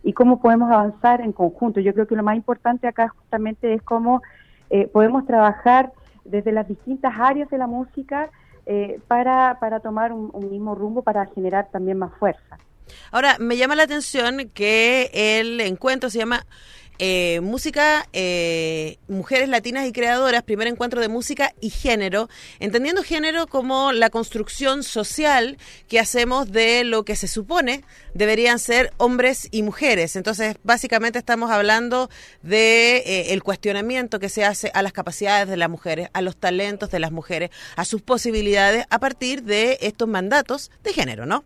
[0.03, 1.79] y cómo podemos avanzar en conjunto.
[1.79, 4.21] Yo creo que lo más importante acá justamente es cómo
[4.69, 5.91] eh, podemos trabajar
[6.25, 8.29] desde las distintas áreas de la música
[8.65, 12.57] eh, para, para tomar un, un mismo rumbo, para generar también más fuerza.
[13.11, 16.45] Ahora, me llama la atención que el encuentro se llama
[16.99, 22.29] eh, música, eh, mujeres latinas y creadoras, primer encuentro de música y género,
[22.59, 27.83] entendiendo género como la construcción social que hacemos de lo que se supone
[28.13, 30.17] deberían ser hombres y mujeres.
[30.17, 32.09] Entonces, básicamente estamos hablando
[32.41, 36.35] de eh, el cuestionamiento que se hace a las capacidades de las mujeres, a los
[36.35, 41.45] talentos de las mujeres, a sus posibilidades a partir de estos mandatos de género, ¿no?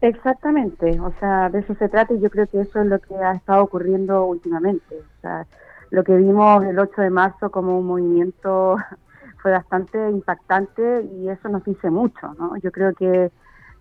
[0.00, 3.16] Exactamente, o sea, de eso se trata y yo creo que eso es lo que
[3.16, 4.94] ha estado ocurriendo últimamente.
[4.96, 5.46] O sea,
[5.90, 8.76] lo que vimos el 8 de marzo como un movimiento
[9.42, 12.56] fue bastante impactante y eso nos dice mucho, ¿no?
[12.58, 13.32] Yo creo que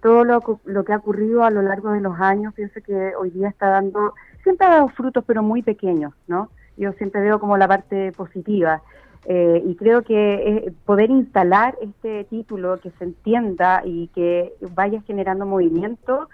[0.01, 3.29] todo lo, lo que ha ocurrido a lo largo de los años, pienso que hoy
[3.29, 4.13] día está dando,
[4.43, 6.49] siempre ha dado frutos, pero muy pequeños, ¿no?
[6.77, 8.81] Yo siempre veo como la parte positiva.
[9.25, 15.01] Eh, y creo que eh, poder instalar este título que se entienda y que vaya
[15.01, 16.29] generando movimiento,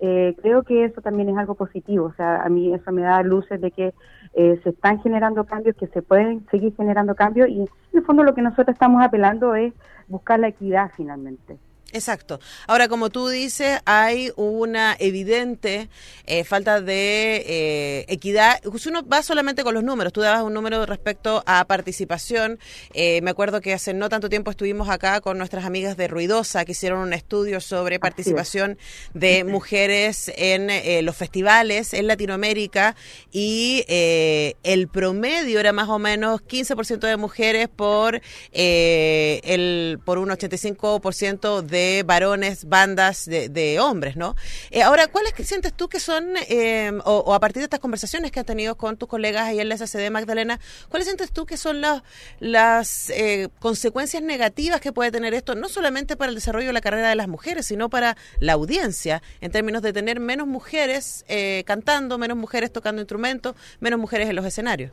[0.00, 2.06] eh, creo que eso también es algo positivo.
[2.06, 3.94] O sea, a mí eso me da luces de que
[4.34, 8.22] eh, se están generando cambios, que se pueden seguir generando cambios y en el fondo
[8.22, 9.72] lo que nosotros estamos apelando es
[10.06, 11.58] buscar la equidad finalmente.
[11.92, 12.38] Exacto.
[12.66, 15.88] Ahora, como tú dices, hay una evidente
[16.26, 18.60] eh, falta de eh, equidad.
[18.78, 22.58] Si uno va solamente con los números, tú dabas un número respecto a participación.
[22.92, 26.66] Eh, me acuerdo que hace no tanto tiempo estuvimos acá con nuestras amigas de Ruidosa,
[26.66, 28.76] que hicieron un estudio sobre participación
[29.14, 32.96] de mujeres en eh, los festivales en Latinoamérica
[33.32, 38.20] y eh, el promedio era más o menos 15% de mujeres por,
[38.52, 44.34] eh, el, por un 85% de de varones, bandas de, de hombres, ¿no?
[44.70, 48.30] Eh, ahora, ¿cuáles que sientes tú que son, eh, o, a partir de estas conversaciones
[48.30, 50.58] que has tenido con tus colegas ahí en la SCD, Magdalena,
[50.88, 52.02] cuáles sientes tú que son las,
[52.40, 56.80] las eh, consecuencias negativas que puede tener esto, no solamente para el desarrollo de la
[56.80, 61.62] carrera de las mujeres, sino para la audiencia, en términos de tener menos mujeres eh,
[61.66, 64.92] cantando, menos mujeres tocando instrumentos, menos mujeres en los escenarios?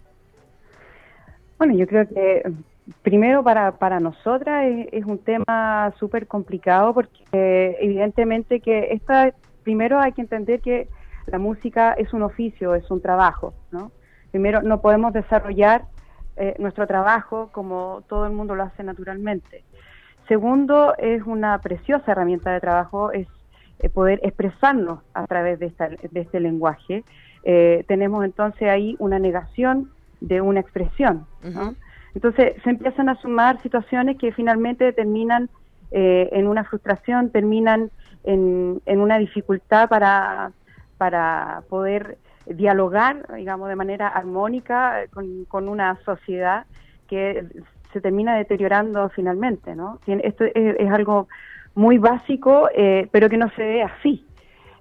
[1.58, 2.44] Bueno, yo creo que
[3.02, 9.34] primero para, para nosotras es, un tema súper complicado porque eh, evidentemente que esta,
[9.64, 10.88] primero hay que entender que
[11.28, 13.92] la música es un oficio, es un trabajo, ¿no?
[14.32, 15.86] Primero no podemos desarrollar
[16.36, 19.64] eh, nuestro trabajo como todo el mundo lo hace naturalmente.
[20.28, 23.28] Segundo, es una preciosa herramienta de trabajo, es
[23.80, 27.04] eh, poder expresarnos a través de, esta, este lenguaje.
[27.88, 31.28] Tenemos entonces ahí una negación de una expresión.
[32.16, 35.50] Entonces se empiezan a sumar situaciones que finalmente terminan
[35.92, 37.92] eh, en una frustración, terminan
[38.24, 40.52] en, en una dificultad para,
[40.98, 46.66] para poder dialogar, digamos, de manera armónica con, con una sociedad
[47.08, 47.46] que
[47.92, 50.00] se termina deteriorando finalmente, ¿no?
[50.08, 51.28] Esto es, es algo
[51.76, 54.26] muy básico, eh, pero que no se ve así.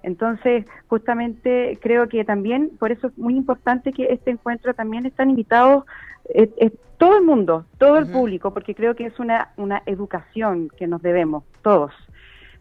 [0.05, 5.29] Entonces, justamente creo que también, por eso es muy importante que este encuentro también están
[5.29, 5.83] invitados
[6.33, 10.69] eh, eh, todo el mundo, todo el público, porque creo que es una, una educación
[10.77, 11.91] que nos debemos, todos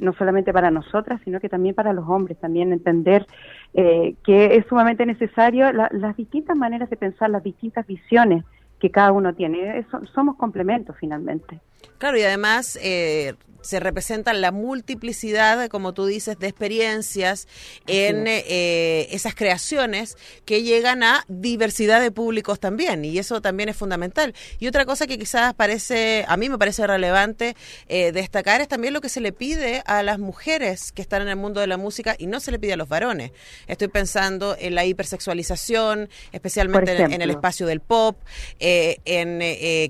[0.00, 3.26] no solamente para nosotras, sino que también para los hombres, también entender
[3.74, 8.44] eh, que es sumamente necesario la- las distintas maneras de pensar, las distintas visiones
[8.80, 9.78] que cada uno tiene.
[9.78, 11.60] Es- somos complementos finalmente.
[11.98, 13.34] Claro, y además eh,
[13.64, 17.48] se representa la multiplicidad, como tú dices, de experiencias
[17.86, 23.76] en eh, esas creaciones que llegan a diversidad de públicos también, y eso también es
[23.76, 24.34] fundamental.
[24.60, 27.56] Y otra cosa que quizás parece, a mí me parece relevante
[27.88, 31.28] eh, destacar es también lo que se le pide a las mujeres que están en
[31.28, 33.32] el mundo de la música y no se le pide a los varones.
[33.66, 38.16] Estoy pensando en la hipersexualización, especialmente en- en, el espacio del pop,
[38.60, 39.40] eh, en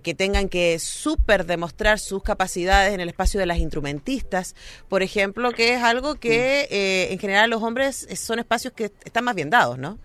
[0.02, 4.54] que tengan que súper demostrar sus capacidades en el espacio de las instrumentistas,
[4.88, 8.84] por ejemplo, que es algo que eh, en general los hombres eh, son espacios que
[9.04, 9.98] están más bien dados, ¿no?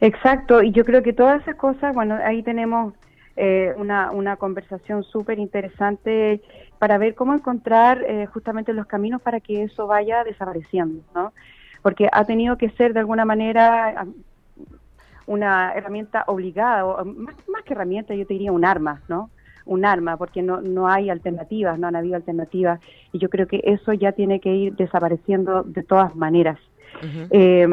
[0.00, 2.94] Exacto, y yo creo que todas esas cosas, bueno, ahí tenemos
[3.36, 6.42] eh, una, una conversación súper interesante
[6.78, 11.32] para ver cómo encontrar eh, justamente los caminos para que eso vaya desapareciendo, ¿no?
[11.82, 14.06] Porque ha tenido que ser de alguna manera
[15.26, 19.30] una herramienta obligada, o más, más que herramienta, yo te diría un arma, ¿no?
[19.64, 22.80] Un arma, porque no, no hay alternativas, no han habido alternativas,
[23.12, 26.58] y yo creo que eso ya tiene que ir desapareciendo de todas maneras.
[27.30, 27.66] Eh,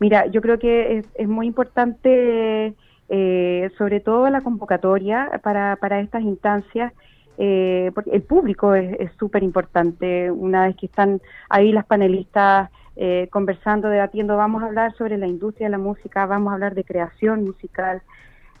[0.00, 2.74] mira, yo creo que es, es muy importante,
[3.08, 6.92] eh, sobre todo la convocatoria para, para estas instancias,
[7.38, 10.30] eh, porque el público es súper importante.
[10.30, 15.28] Una vez que están ahí las panelistas eh, conversando, debatiendo, vamos a hablar sobre la
[15.28, 18.02] industria de la música, vamos a hablar de creación musical,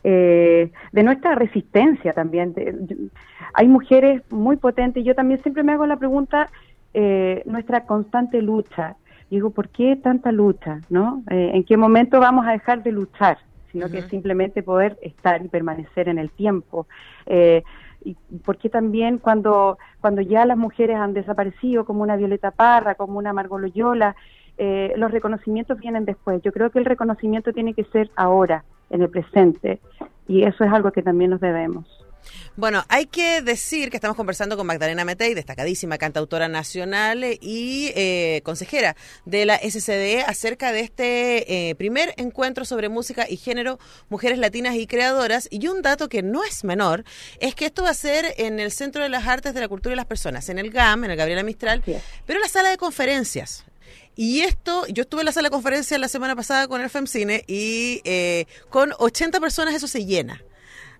[0.04, 2.52] eh, de nuestra resistencia también.
[2.54, 2.96] De- yo-
[3.54, 5.04] hay mujeres muy potentes.
[5.04, 6.48] Yo también siempre me hago la pregunta,
[6.94, 8.96] eh, nuestra constante lucha.
[9.30, 10.80] Digo, ¿por qué tanta lucha?
[10.88, 11.22] ¿no?
[11.30, 13.38] Eh, ¿En qué momento vamos a dejar de luchar?
[13.72, 16.86] Sino que simplemente poder estar y permanecer en el tiempo.
[17.26, 17.62] Eh,
[18.04, 22.94] y por qué también cuando, cuando ya las mujeres han desaparecido, como una Violeta Parra,
[22.94, 24.16] como una Margot Loyola,
[24.56, 26.40] eh, los reconocimientos vienen después.
[26.42, 29.80] Yo creo que el reconocimiento tiene que ser ahora, en el presente,
[30.26, 31.86] y eso es algo que también nos debemos.
[32.56, 38.40] Bueno, hay que decir que estamos conversando con Magdalena Metey, destacadísima cantautora nacional y eh,
[38.44, 43.78] consejera de la SCDE, acerca de este eh, primer encuentro sobre música y género,
[44.08, 45.46] mujeres latinas y creadoras.
[45.52, 47.04] Y un dato que no es menor
[47.38, 49.92] es que esto va a ser en el Centro de las Artes de la Cultura
[49.92, 52.76] y las Personas, en el GAM, en el Gabriela Mistral, pero en la sala de
[52.76, 53.67] conferencias.
[54.20, 57.44] Y esto, yo estuve en la sala de conferencias la semana pasada con el FEMCINE
[57.46, 60.42] y eh, con 80 personas eso se llena.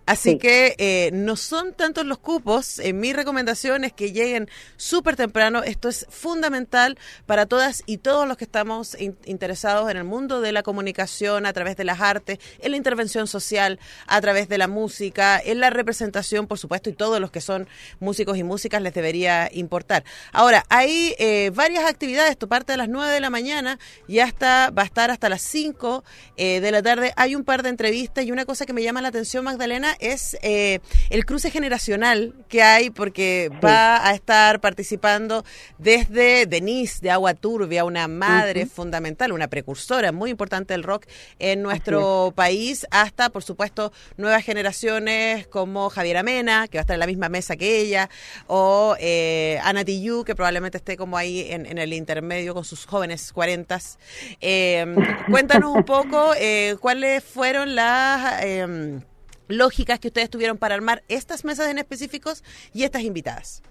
[0.09, 0.39] Así Sí.
[0.39, 2.79] que eh, no son tantos los cupos.
[2.79, 4.49] Eh, mi recomendación es que lleguen
[4.79, 5.63] súper temprano.
[5.63, 10.41] Esto es fundamental para todas y todos los que estamos in- interesados en el mundo
[10.41, 14.57] de la comunicación a través de las artes, en la intervención social, a través de
[14.57, 17.69] la música, en la representación, por supuesto, y todos los que son
[18.01, 20.05] músicos y músicas les debería importar.
[20.33, 22.31] Ahora, hay eh, varias actividades.
[22.31, 25.43] Esto parte a las 9 de la mañana y hasta, va a estar hasta las
[25.43, 26.03] 5
[26.39, 27.13] eh, de la tarde.
[27.17, 30.37] Hay un par de entrevistas y una cosa que me llama la atención, Magdalena, es
[30.43, 30.81] eh,
[31.11, 35.45] el cruce generacional que hay porque va a estar participando
[35.79, 41.07] desde Denise de Agua Turbia, una madre fundamental, una precursora muy importante del rock
[41.39, 46.95] en nuestro país, hasta, por supuesto, nuevas generaciones como Javiera Mena, que va a estar
[46.95, 48.09] en la misma mesa que ella,
[48.47, 52.87] o eh, Ana Tijoux, que probablemente esté como ahí en, en el intermedio con sus
[52.87, 53.99] jóvenes cuarentas.
[54.41, 54.87] Eh,
[55.31, 58.43] cuéntanos un poco eh, cuáles fueron las...
[58.45, 59.01] em,
[59.49, 63.63] lógicas que ustedes tuvieron para armar estas mesas en específicos y estas invitadas.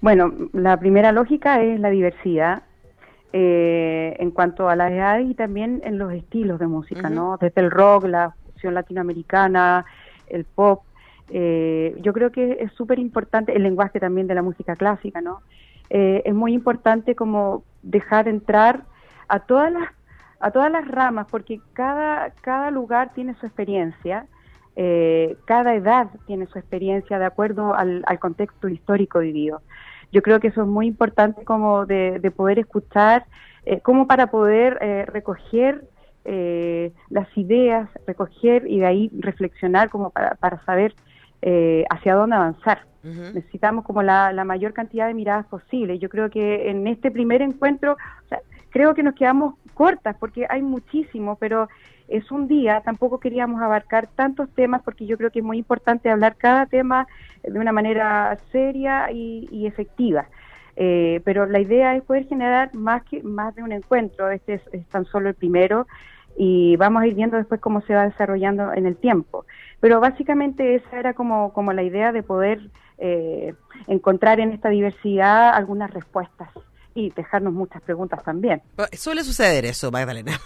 [0.00, 2.62] Bueno, la primera lógica es la diversidad
[3.32, 7.08] eh, en cuanto a la edad y también en los estilos de música.
[7.08, 7.36] ¿no?
[7.40, 9.84] Desde el rock, la fusión latinoamericana,
[10.28, 10.82] el pop.
[11.30, 15.40] eh, yo creo que es súper importante el lenguaje también de la música clásica, ¿no?
[15.90, 18.84] Eh, es muy importante como dejar entrar
[19.28, 19.88] a todas las
[20.40, 24.26] a todas las ramas porque cada cada lugar tiene su experiencia
[24.76, 29.62] eh, cada edad tiene su experiencia de acuerdo al, al contexto histórico vivido.
[30.12, 33.26] Yo creo que eso es muy importante como de, de poder escuchar,
[33.66, 35.84] eh, como para poder eh, recoger
[36.24, 40.94] eh, las ideas, recoger y de ahí reflexionar como para, para saber
[41.42, 42.82] eh, hacia dónde avanzar.
[43.02, 45.98] Necesitamos como la, la mayor cantidad de miradas posible.
[45.98, 48.40] Yo creo que en este primer encuentro, o sea,
[48.74, 51.68] creo que nos quedamos cortas porque hay muchísimo, pero
[52.08, 56.10] es un día, tampoco queríamos abarcar tantos temas porque yo creo que es muy importante
[56.10, 57.06] hablar cada tema
[57.44, 60.26] de una manera seria y, efectiva.
[60.74, 64.28] Eh, pero la idea es poder generar más que más de un encuentro.
[64.28, 65.86] Este es, es tan solo el primero
[66.36, 69.46] y vamos a ir viendo después cómo se va desarrollando en el tiempo.
[69.78, 73.54] Pero básicamente esa era como, como la idea de poder eh,
[73.86, 76.48] encontrar en esta diversidad algunas respuestas
[76.94, 78.62] y dejarnos muchas preguntas también.
[78.92, 80.40] Suele suceder eso, Magdalena.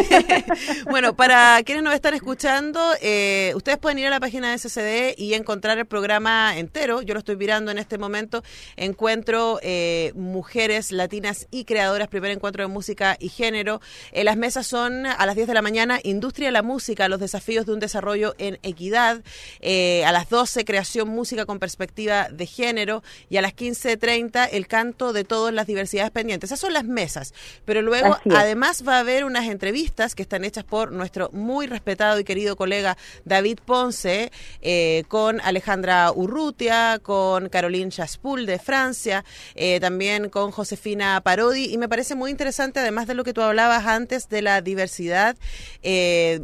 [0.90, 5.18] bueno, para quienes nos están escuchando, eh, ustedes pueden ir a la página de SCD
[5.18, 7.02] y encontrar el programa entero.
[7.02, 8.42] Yo lo estoy mirando en este momento.
[8.76, 13.80] Encuentro eh, Mujeres Latinas y Creadoras, primer encuentro de música y género.
[14.12, 17.20] Eh, las mesas son a las 10 de la mañana, Industria de la Música, los
[17.20, 19.22] desafíos de un desarrollo en equidad.
[19.60, 23.02] Eh, a las 12, Creación Música con perspectiva de género.
[23.28, 26.48] Y a las 15.30, el canto de todos las diversidades pendientes.
[26.48, 27.34] Esas son las mesas.
[27.64, 32.18] Pero luego, además, va a haber unas entrevistas que están hechas por nuestro muy respetado
[32.20, 34.30] y querido colega David Ponce,
[34.62, 39.24] eh, con Alejandra Urrutia, con Caroline Chaspul de Francia,
[39.54, 41.72] eh, también con Josefina Parodi.
[41.72, 45.36] Y me parece muy interesante, además de lo que tú hablabas antes de la diversidad.
[45.82, 46.40] eh,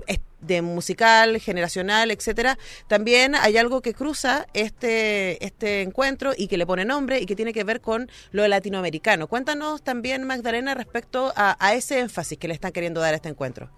[0.46, 2.56] de musical, generacional, etcétera,
[2.88, 7.36] también hay algo que cruza este, este encuentro y que le pone nombre y que
[7.36, 9.26] tiene que ver con lo latinoamericano.
[9.26, 13.28] Cuéntanos también, Magdalena, respecto a, a ese énfasis que le están queriendo dar a este
[13.28, 13.68] encuentro.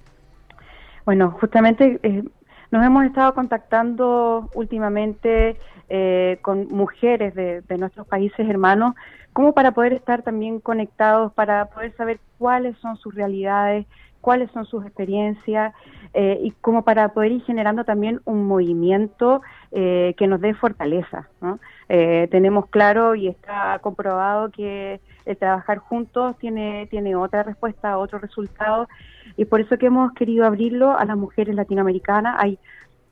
[1.05, 2.23] Bueno, justamente eh,
[2.71, 5.57] nos hemos estado contactando últimamente
[5.89, 8.95] eh, con mujeres de, de nuestros países hermanos,
[9.33, 13.87] como para poder estar también conectados, para poder saber cuáles son sus realidades,
[14.21, 15.75] cuáles son sus experiencias,
[16.15, 19.43] eh, y como para poder ir generando también un movimiento
[19.73, 21.29] eh, que nos dé fortaleza.
[21.41, 21.59] ¿no?
[21.89, 28.19] Eh, tenemos claro y está comprobado que el trabajar juntos tiene, tiene otra respuesta, otro
[28.19, 28.89] resultado,
[29.37, 32.37] y por eso que hemos querido abrirlo a las mujeres latinoamericanas.
[32.39, 32.59] Hay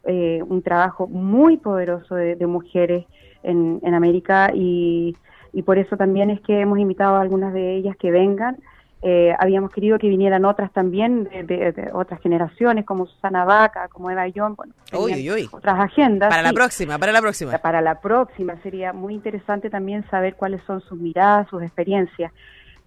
[0.04, 3.06] eh, un trabajo muy poderoso de, de mujeres
[3.42, 5.16] en, en América y,
[5.52, 8.56] y por eso también es que hemos invitado a algunas de ellas que vengan.
[9.02, 13.88] Eh, habíamos querido que vinieran otras también de, de- de otras generaciones, como Susana Vaca,
[13.88, 15.48] como Eva Young, bueno, Uy, uy, uy.
[15.52, 16.30] otras agendas.
[16.30, 17.58] Para la próxima, para la próxima.
[17.58, 22.32] Para la próxima sería muy interesante también saber cuáles son sus miradas, sus experiencias.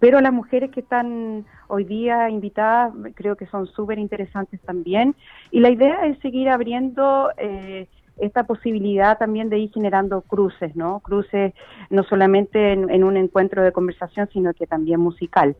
[0.00, 5.14] Pero las mujeres que están hoy día invitadas creo que son súper interesantes también.
[5.50, 7.86] Y la idea es seguir abriendo eh,
[8.18, 11.00] esta posibilidad también de ir generando cruces, ¿no?
[11.00, 11.52] Cruces
[11.90, 15.54] no solamente en, en un encuentro de conversación, sino que también musical.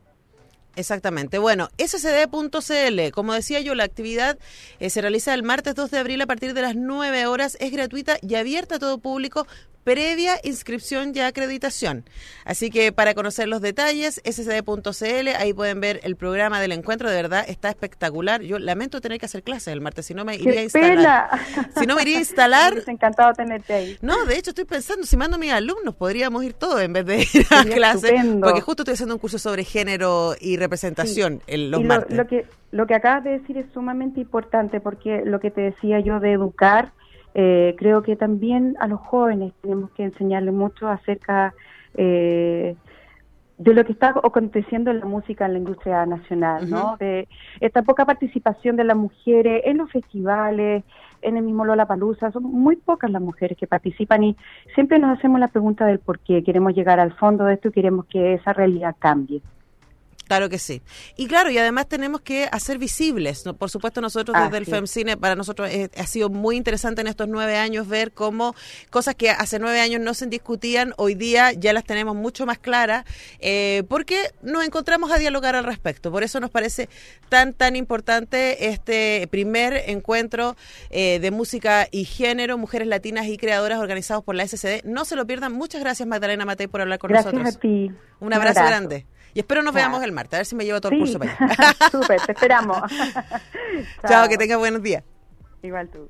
[0.75, 1.37] Exactamente.
[1.37, 4.37] Bueno, scd.cl, como decía yo, la actividad
[4.79, 7.71] eh, se realiza el martes 2 de abril a partir de las 9 horas, es
[7.71, 9.47] gratuita y abierta a todo público
[9.83, 12.03] previa inscripción y acreditación.
[12.45, 17.15] Así que para conocer los detalles, scd.cl, ahí pueden ver el programa del encuentro, de
[17.15, 18.41] verdad está espectacular.
[18.41, 21.29] Yo lamento tener que hacer clases el martes, si no me iría a ¡Qué instalar.
[21.29, 21.71] pena!
[21.79, 22.73] Si no me iría a instalar.
[22.73, 23.97] Hubiese encantado tenerte ahí.
[24.01, 27.05] No, de hecho estoy pensando, si mando a mis alumnos, podríamos ir todos en vez
[27.05, 28.47] de ir a Sería clase, estupendo.
[28.47, 32.17] porque justo estoy haciendo un curso sobre género y representación el- los y lo, martes.
[32.17, 35.99] lo que lo que acabas de decir es sumamente importante porque lo que te decía
[35.99, 36.93] yo de educar,
[37.33, 41.53] eh, creo que también a los jóvenes tenemos que enseñarles mucho acerca
[41.95, 42.75] eh,
[43.57, 46.97] de lo que está aconteciendo en la música en la industria nacional, ¿no?
[46.97, 47.27] De
[47.59, 50.83] esta poca participación de las mujeres en los festivales,
[51.21, 54.37] en el mismo Lollapalooza, son muy pocas las mujeres que participan y
[54.73, 57.71] siempre nos hacemos la pregunta del por qué, queremos llegar al fondo de esto y
[57.71, 59.41] queremos que esa realidad cambie.
[60.31, 60.81] Claro que sí.
[61.17, 63.45] Y claro, y además tenemos que hacer visibles.
[63.45, 63.53] ¿no?
[63.53, 64.69] Por supuesto, nosotros desde el es.
[64.69, 68.55] FEMCINE, para nosotros eh, ha sido muy interesante en estos nueve años ver cómo
[68.89, 72.59] cosas que hace nueve años no se discutían, hoy día ya las tenemos mucho más
[72.59, 73.03] claras,
[73.39, 76.13] eh, porque nos encontramos a dialogar al respecto.
[76.13, 76.87] Por eso nos parece
[77.27, 80.55] tan, tan importante este primer encuentro
[80.91, 84.85] eh, de música y género, mujeres latinas y creadoras organizados por la SCD.
[84.85, 85.51] No se lo pierdan.
[85.51, 87.57] Muchas gracias, Magdalena Matei, por hablar con Gracias nosotros.
[87.57, 87.91] a ti.
[88.21, 88.69] Un abrazo, abrazo.
[88.69, 89.05] grande.
[89.33, 89.81] Y espero nos Chao.
[89.81, 91.13] veamos el martes, a ver si me llevo todo el Sí.
[91.13, 91.75] curso para allá.
[91.91, 92.77] Súper, te esperamos.
[94.07, 95.03] Chao, que tenga buenos días.
[95.63, 96.09] Igual tú.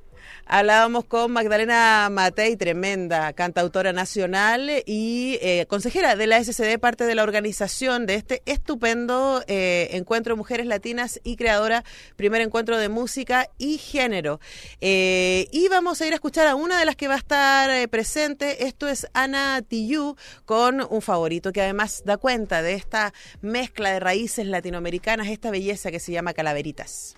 [0.53, 7.15] Hablábamos con Magdalena Matei, tremenda cantautora nacional y eh, consejera de la SCD, parte de
[7.15, 11.85] la organización de este estupendo eh, encuentro de mujeres latinas y creadora,
[12.17, 14.41] primer encuentro de música y género.
[14.81, 17.87] Eh, y vamos a ir a escuchar a una de las que va a estar
[17.87, 18.65] presente.
[18.67, 24.01] Esto es Ana Tijoux con un favorito que además da cuenta de esta mezcla de
[24.01, 27.15] raíces latinoamericanas, esta belleza que se llama Calaveritas.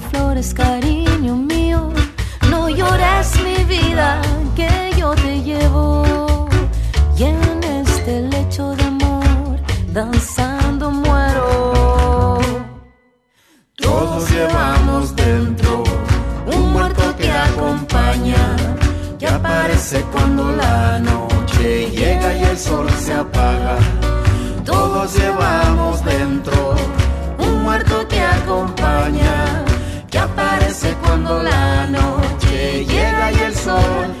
[0.00, 1.90] Flores, cariño mío.
[2.50, 4.20] No llores mi vida,
[4.56, 6.48] que yo te llevo.
[7.16, 9.60] Y en este lecho de amor,
[9.92, 12.40] danzando muero.
[13.76, 15.84] Todos llevamos dentro
[16.46, 18.56] un muerto que acompaña,
[19.18, 23.76] que aparece cuando la noche llega y el sol se apaga.
[24.64, 26.74] Todos llevamos dentro
[27.38, 29.63] un muerto que acompaña,
[31.02, 34.13] cuando la noche llega y el sol.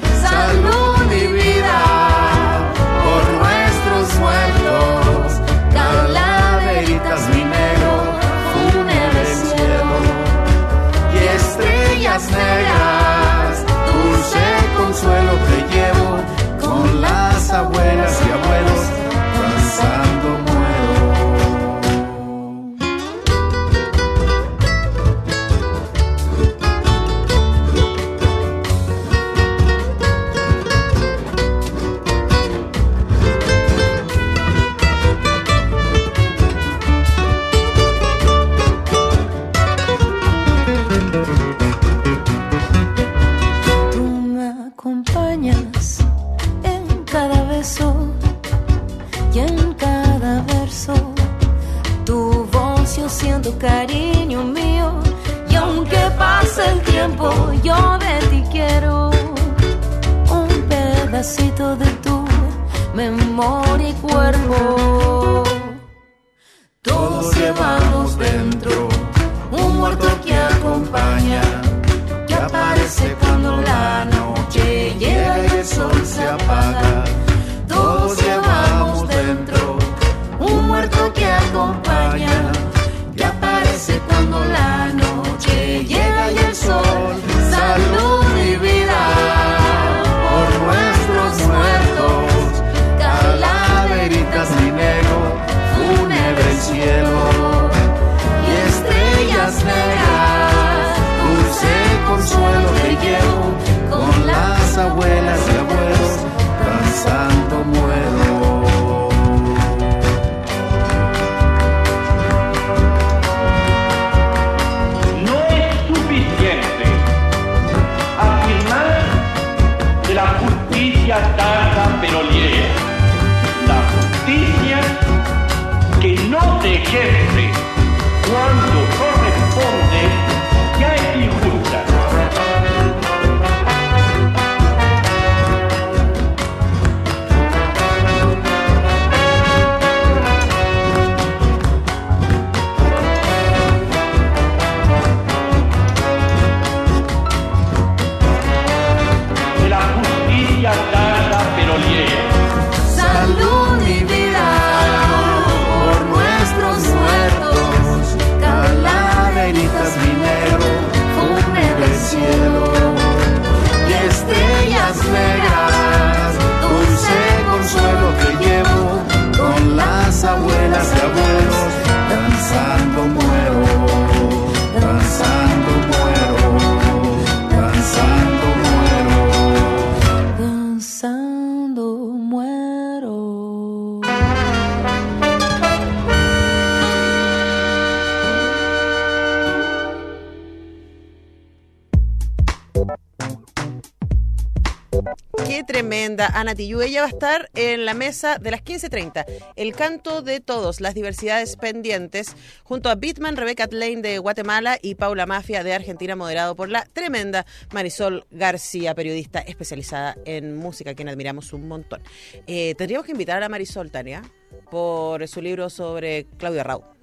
[196.54, 196.82] Tijoux.
[196.82, 199.24] Ella va a estar en la mesa de las 15.30.
[199.56, 204.94] El canto de todos, las diversidades pendientes, junto a Bitman, Rebecca Lane de Guatemala y
[204.94, 211.08] Paula Mafia de Argentina, moderado por la tremenda Marisol García, periodista especializada en música, quien
[211.08, 212.02] admiramos un montón.
[212.46, 214.22] Eh, tendríamos que invitar a Marisol, Tania,
[214.70, 216.93] por su libro sobre Claudia Rau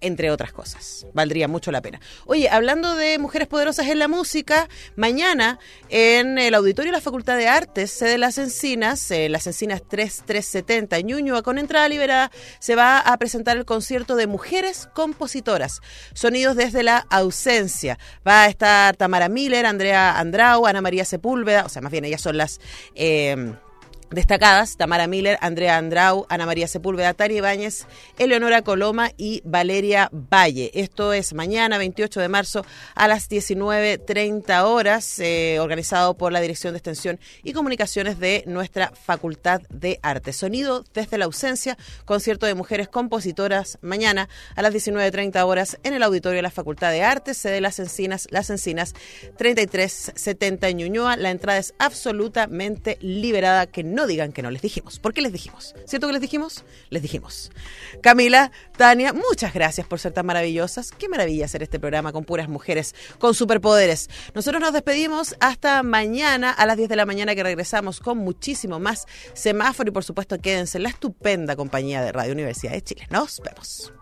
[0.00, 1.06] entre otras cosas.
[1.12, 2.00] Valdría mucho la pena.
[2.26, 7.36] Oye, hablando de mujeres poderosas en la música, mañana en el auditorio de la Facultad
[7.36, 12.76] de Artes, sede Las Encinas, eh, Las Encinas 3370 en Ñuñoa, con entrada liberada, se
[12.76, 15.80] va a presentar el concierto de mujeres compositoras,
[16.14, 17.98] sonidos desde la ausencia.
[18.26, 22.20] Va a estar Tamara Miller, Andrea Andrau, Ana María Sepúlveda, o sea, más bien ellas
[22.20, 22.60] son las...
[22.94, 23.54] eh,
[24.10, 27.86] Destacadas, Tamara Miller, Andrea Andrau, Ana María Sepúlveda, Tari Ibáñez,
[28.18, 30.72] Eleonora Coloma y Valeria Valle.
[30.74, 36.72] Esto es mañana, 28 de marzo, a las 19.30 horas, eh, organizado por la Dirección
[36.72, 40.32] de Extensión y Comunicaciones de nuestra Facultad de Arte.
[40.32, 46.02] Sonido desde la ausencia, concierto de mujeres compositoras mañana a las 19.30 horas en el
[46.02, 48.94] auditorio de la Facultad de Arte, sede Las Encinas, Las Encinas
[49.36, 51.16] 3370 en Ñuñoa.
[51.16, 54.98] La entrada es absolutamente liberada, que no digan que no les dijimos.
[54.98, 55.74] ¿Por qué les dijimos?
[55.84, 56.64] ¿Cierto que les dijimos?
[56.88, 57.52] Les dijimos.
[58.00, 60.90] Camila, Tania, muchas gracias por ser tan maravillosas.
[60.90, 64.08] Qué maravilla hacer este programa con puras mujeres con superpoderes.
[64.34, 68.80] Nosotros nos despedimos hasta mañana a las 10 de la mañana que regresamos con muchísimo
[68.80, 73.06] más semáforo y por supuesto quédense en la estupenda compañía de Radio Universidad de Chile.
[73.10, 73.92] Nos vemos.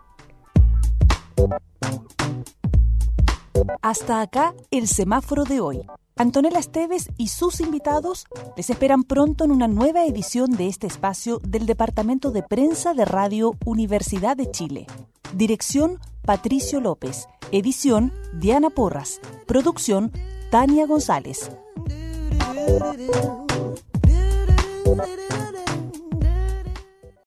[3.81, 5.81] Hasta acá el semáforo de hoy.
[6.19, 11.39] Antonella Esteves y sus invitados les esperan pronto en una nueva edición de este espacio
[11.47, 14.85] del Departamento de Prensa de Radio Universidad de Chile.
[15.33, 17.29] Dirección Patricio López.
[17.53, 19.21] Edición Diana Porras.
[19.47, 20.11] Producción
[20.51, 21.51] Tania González.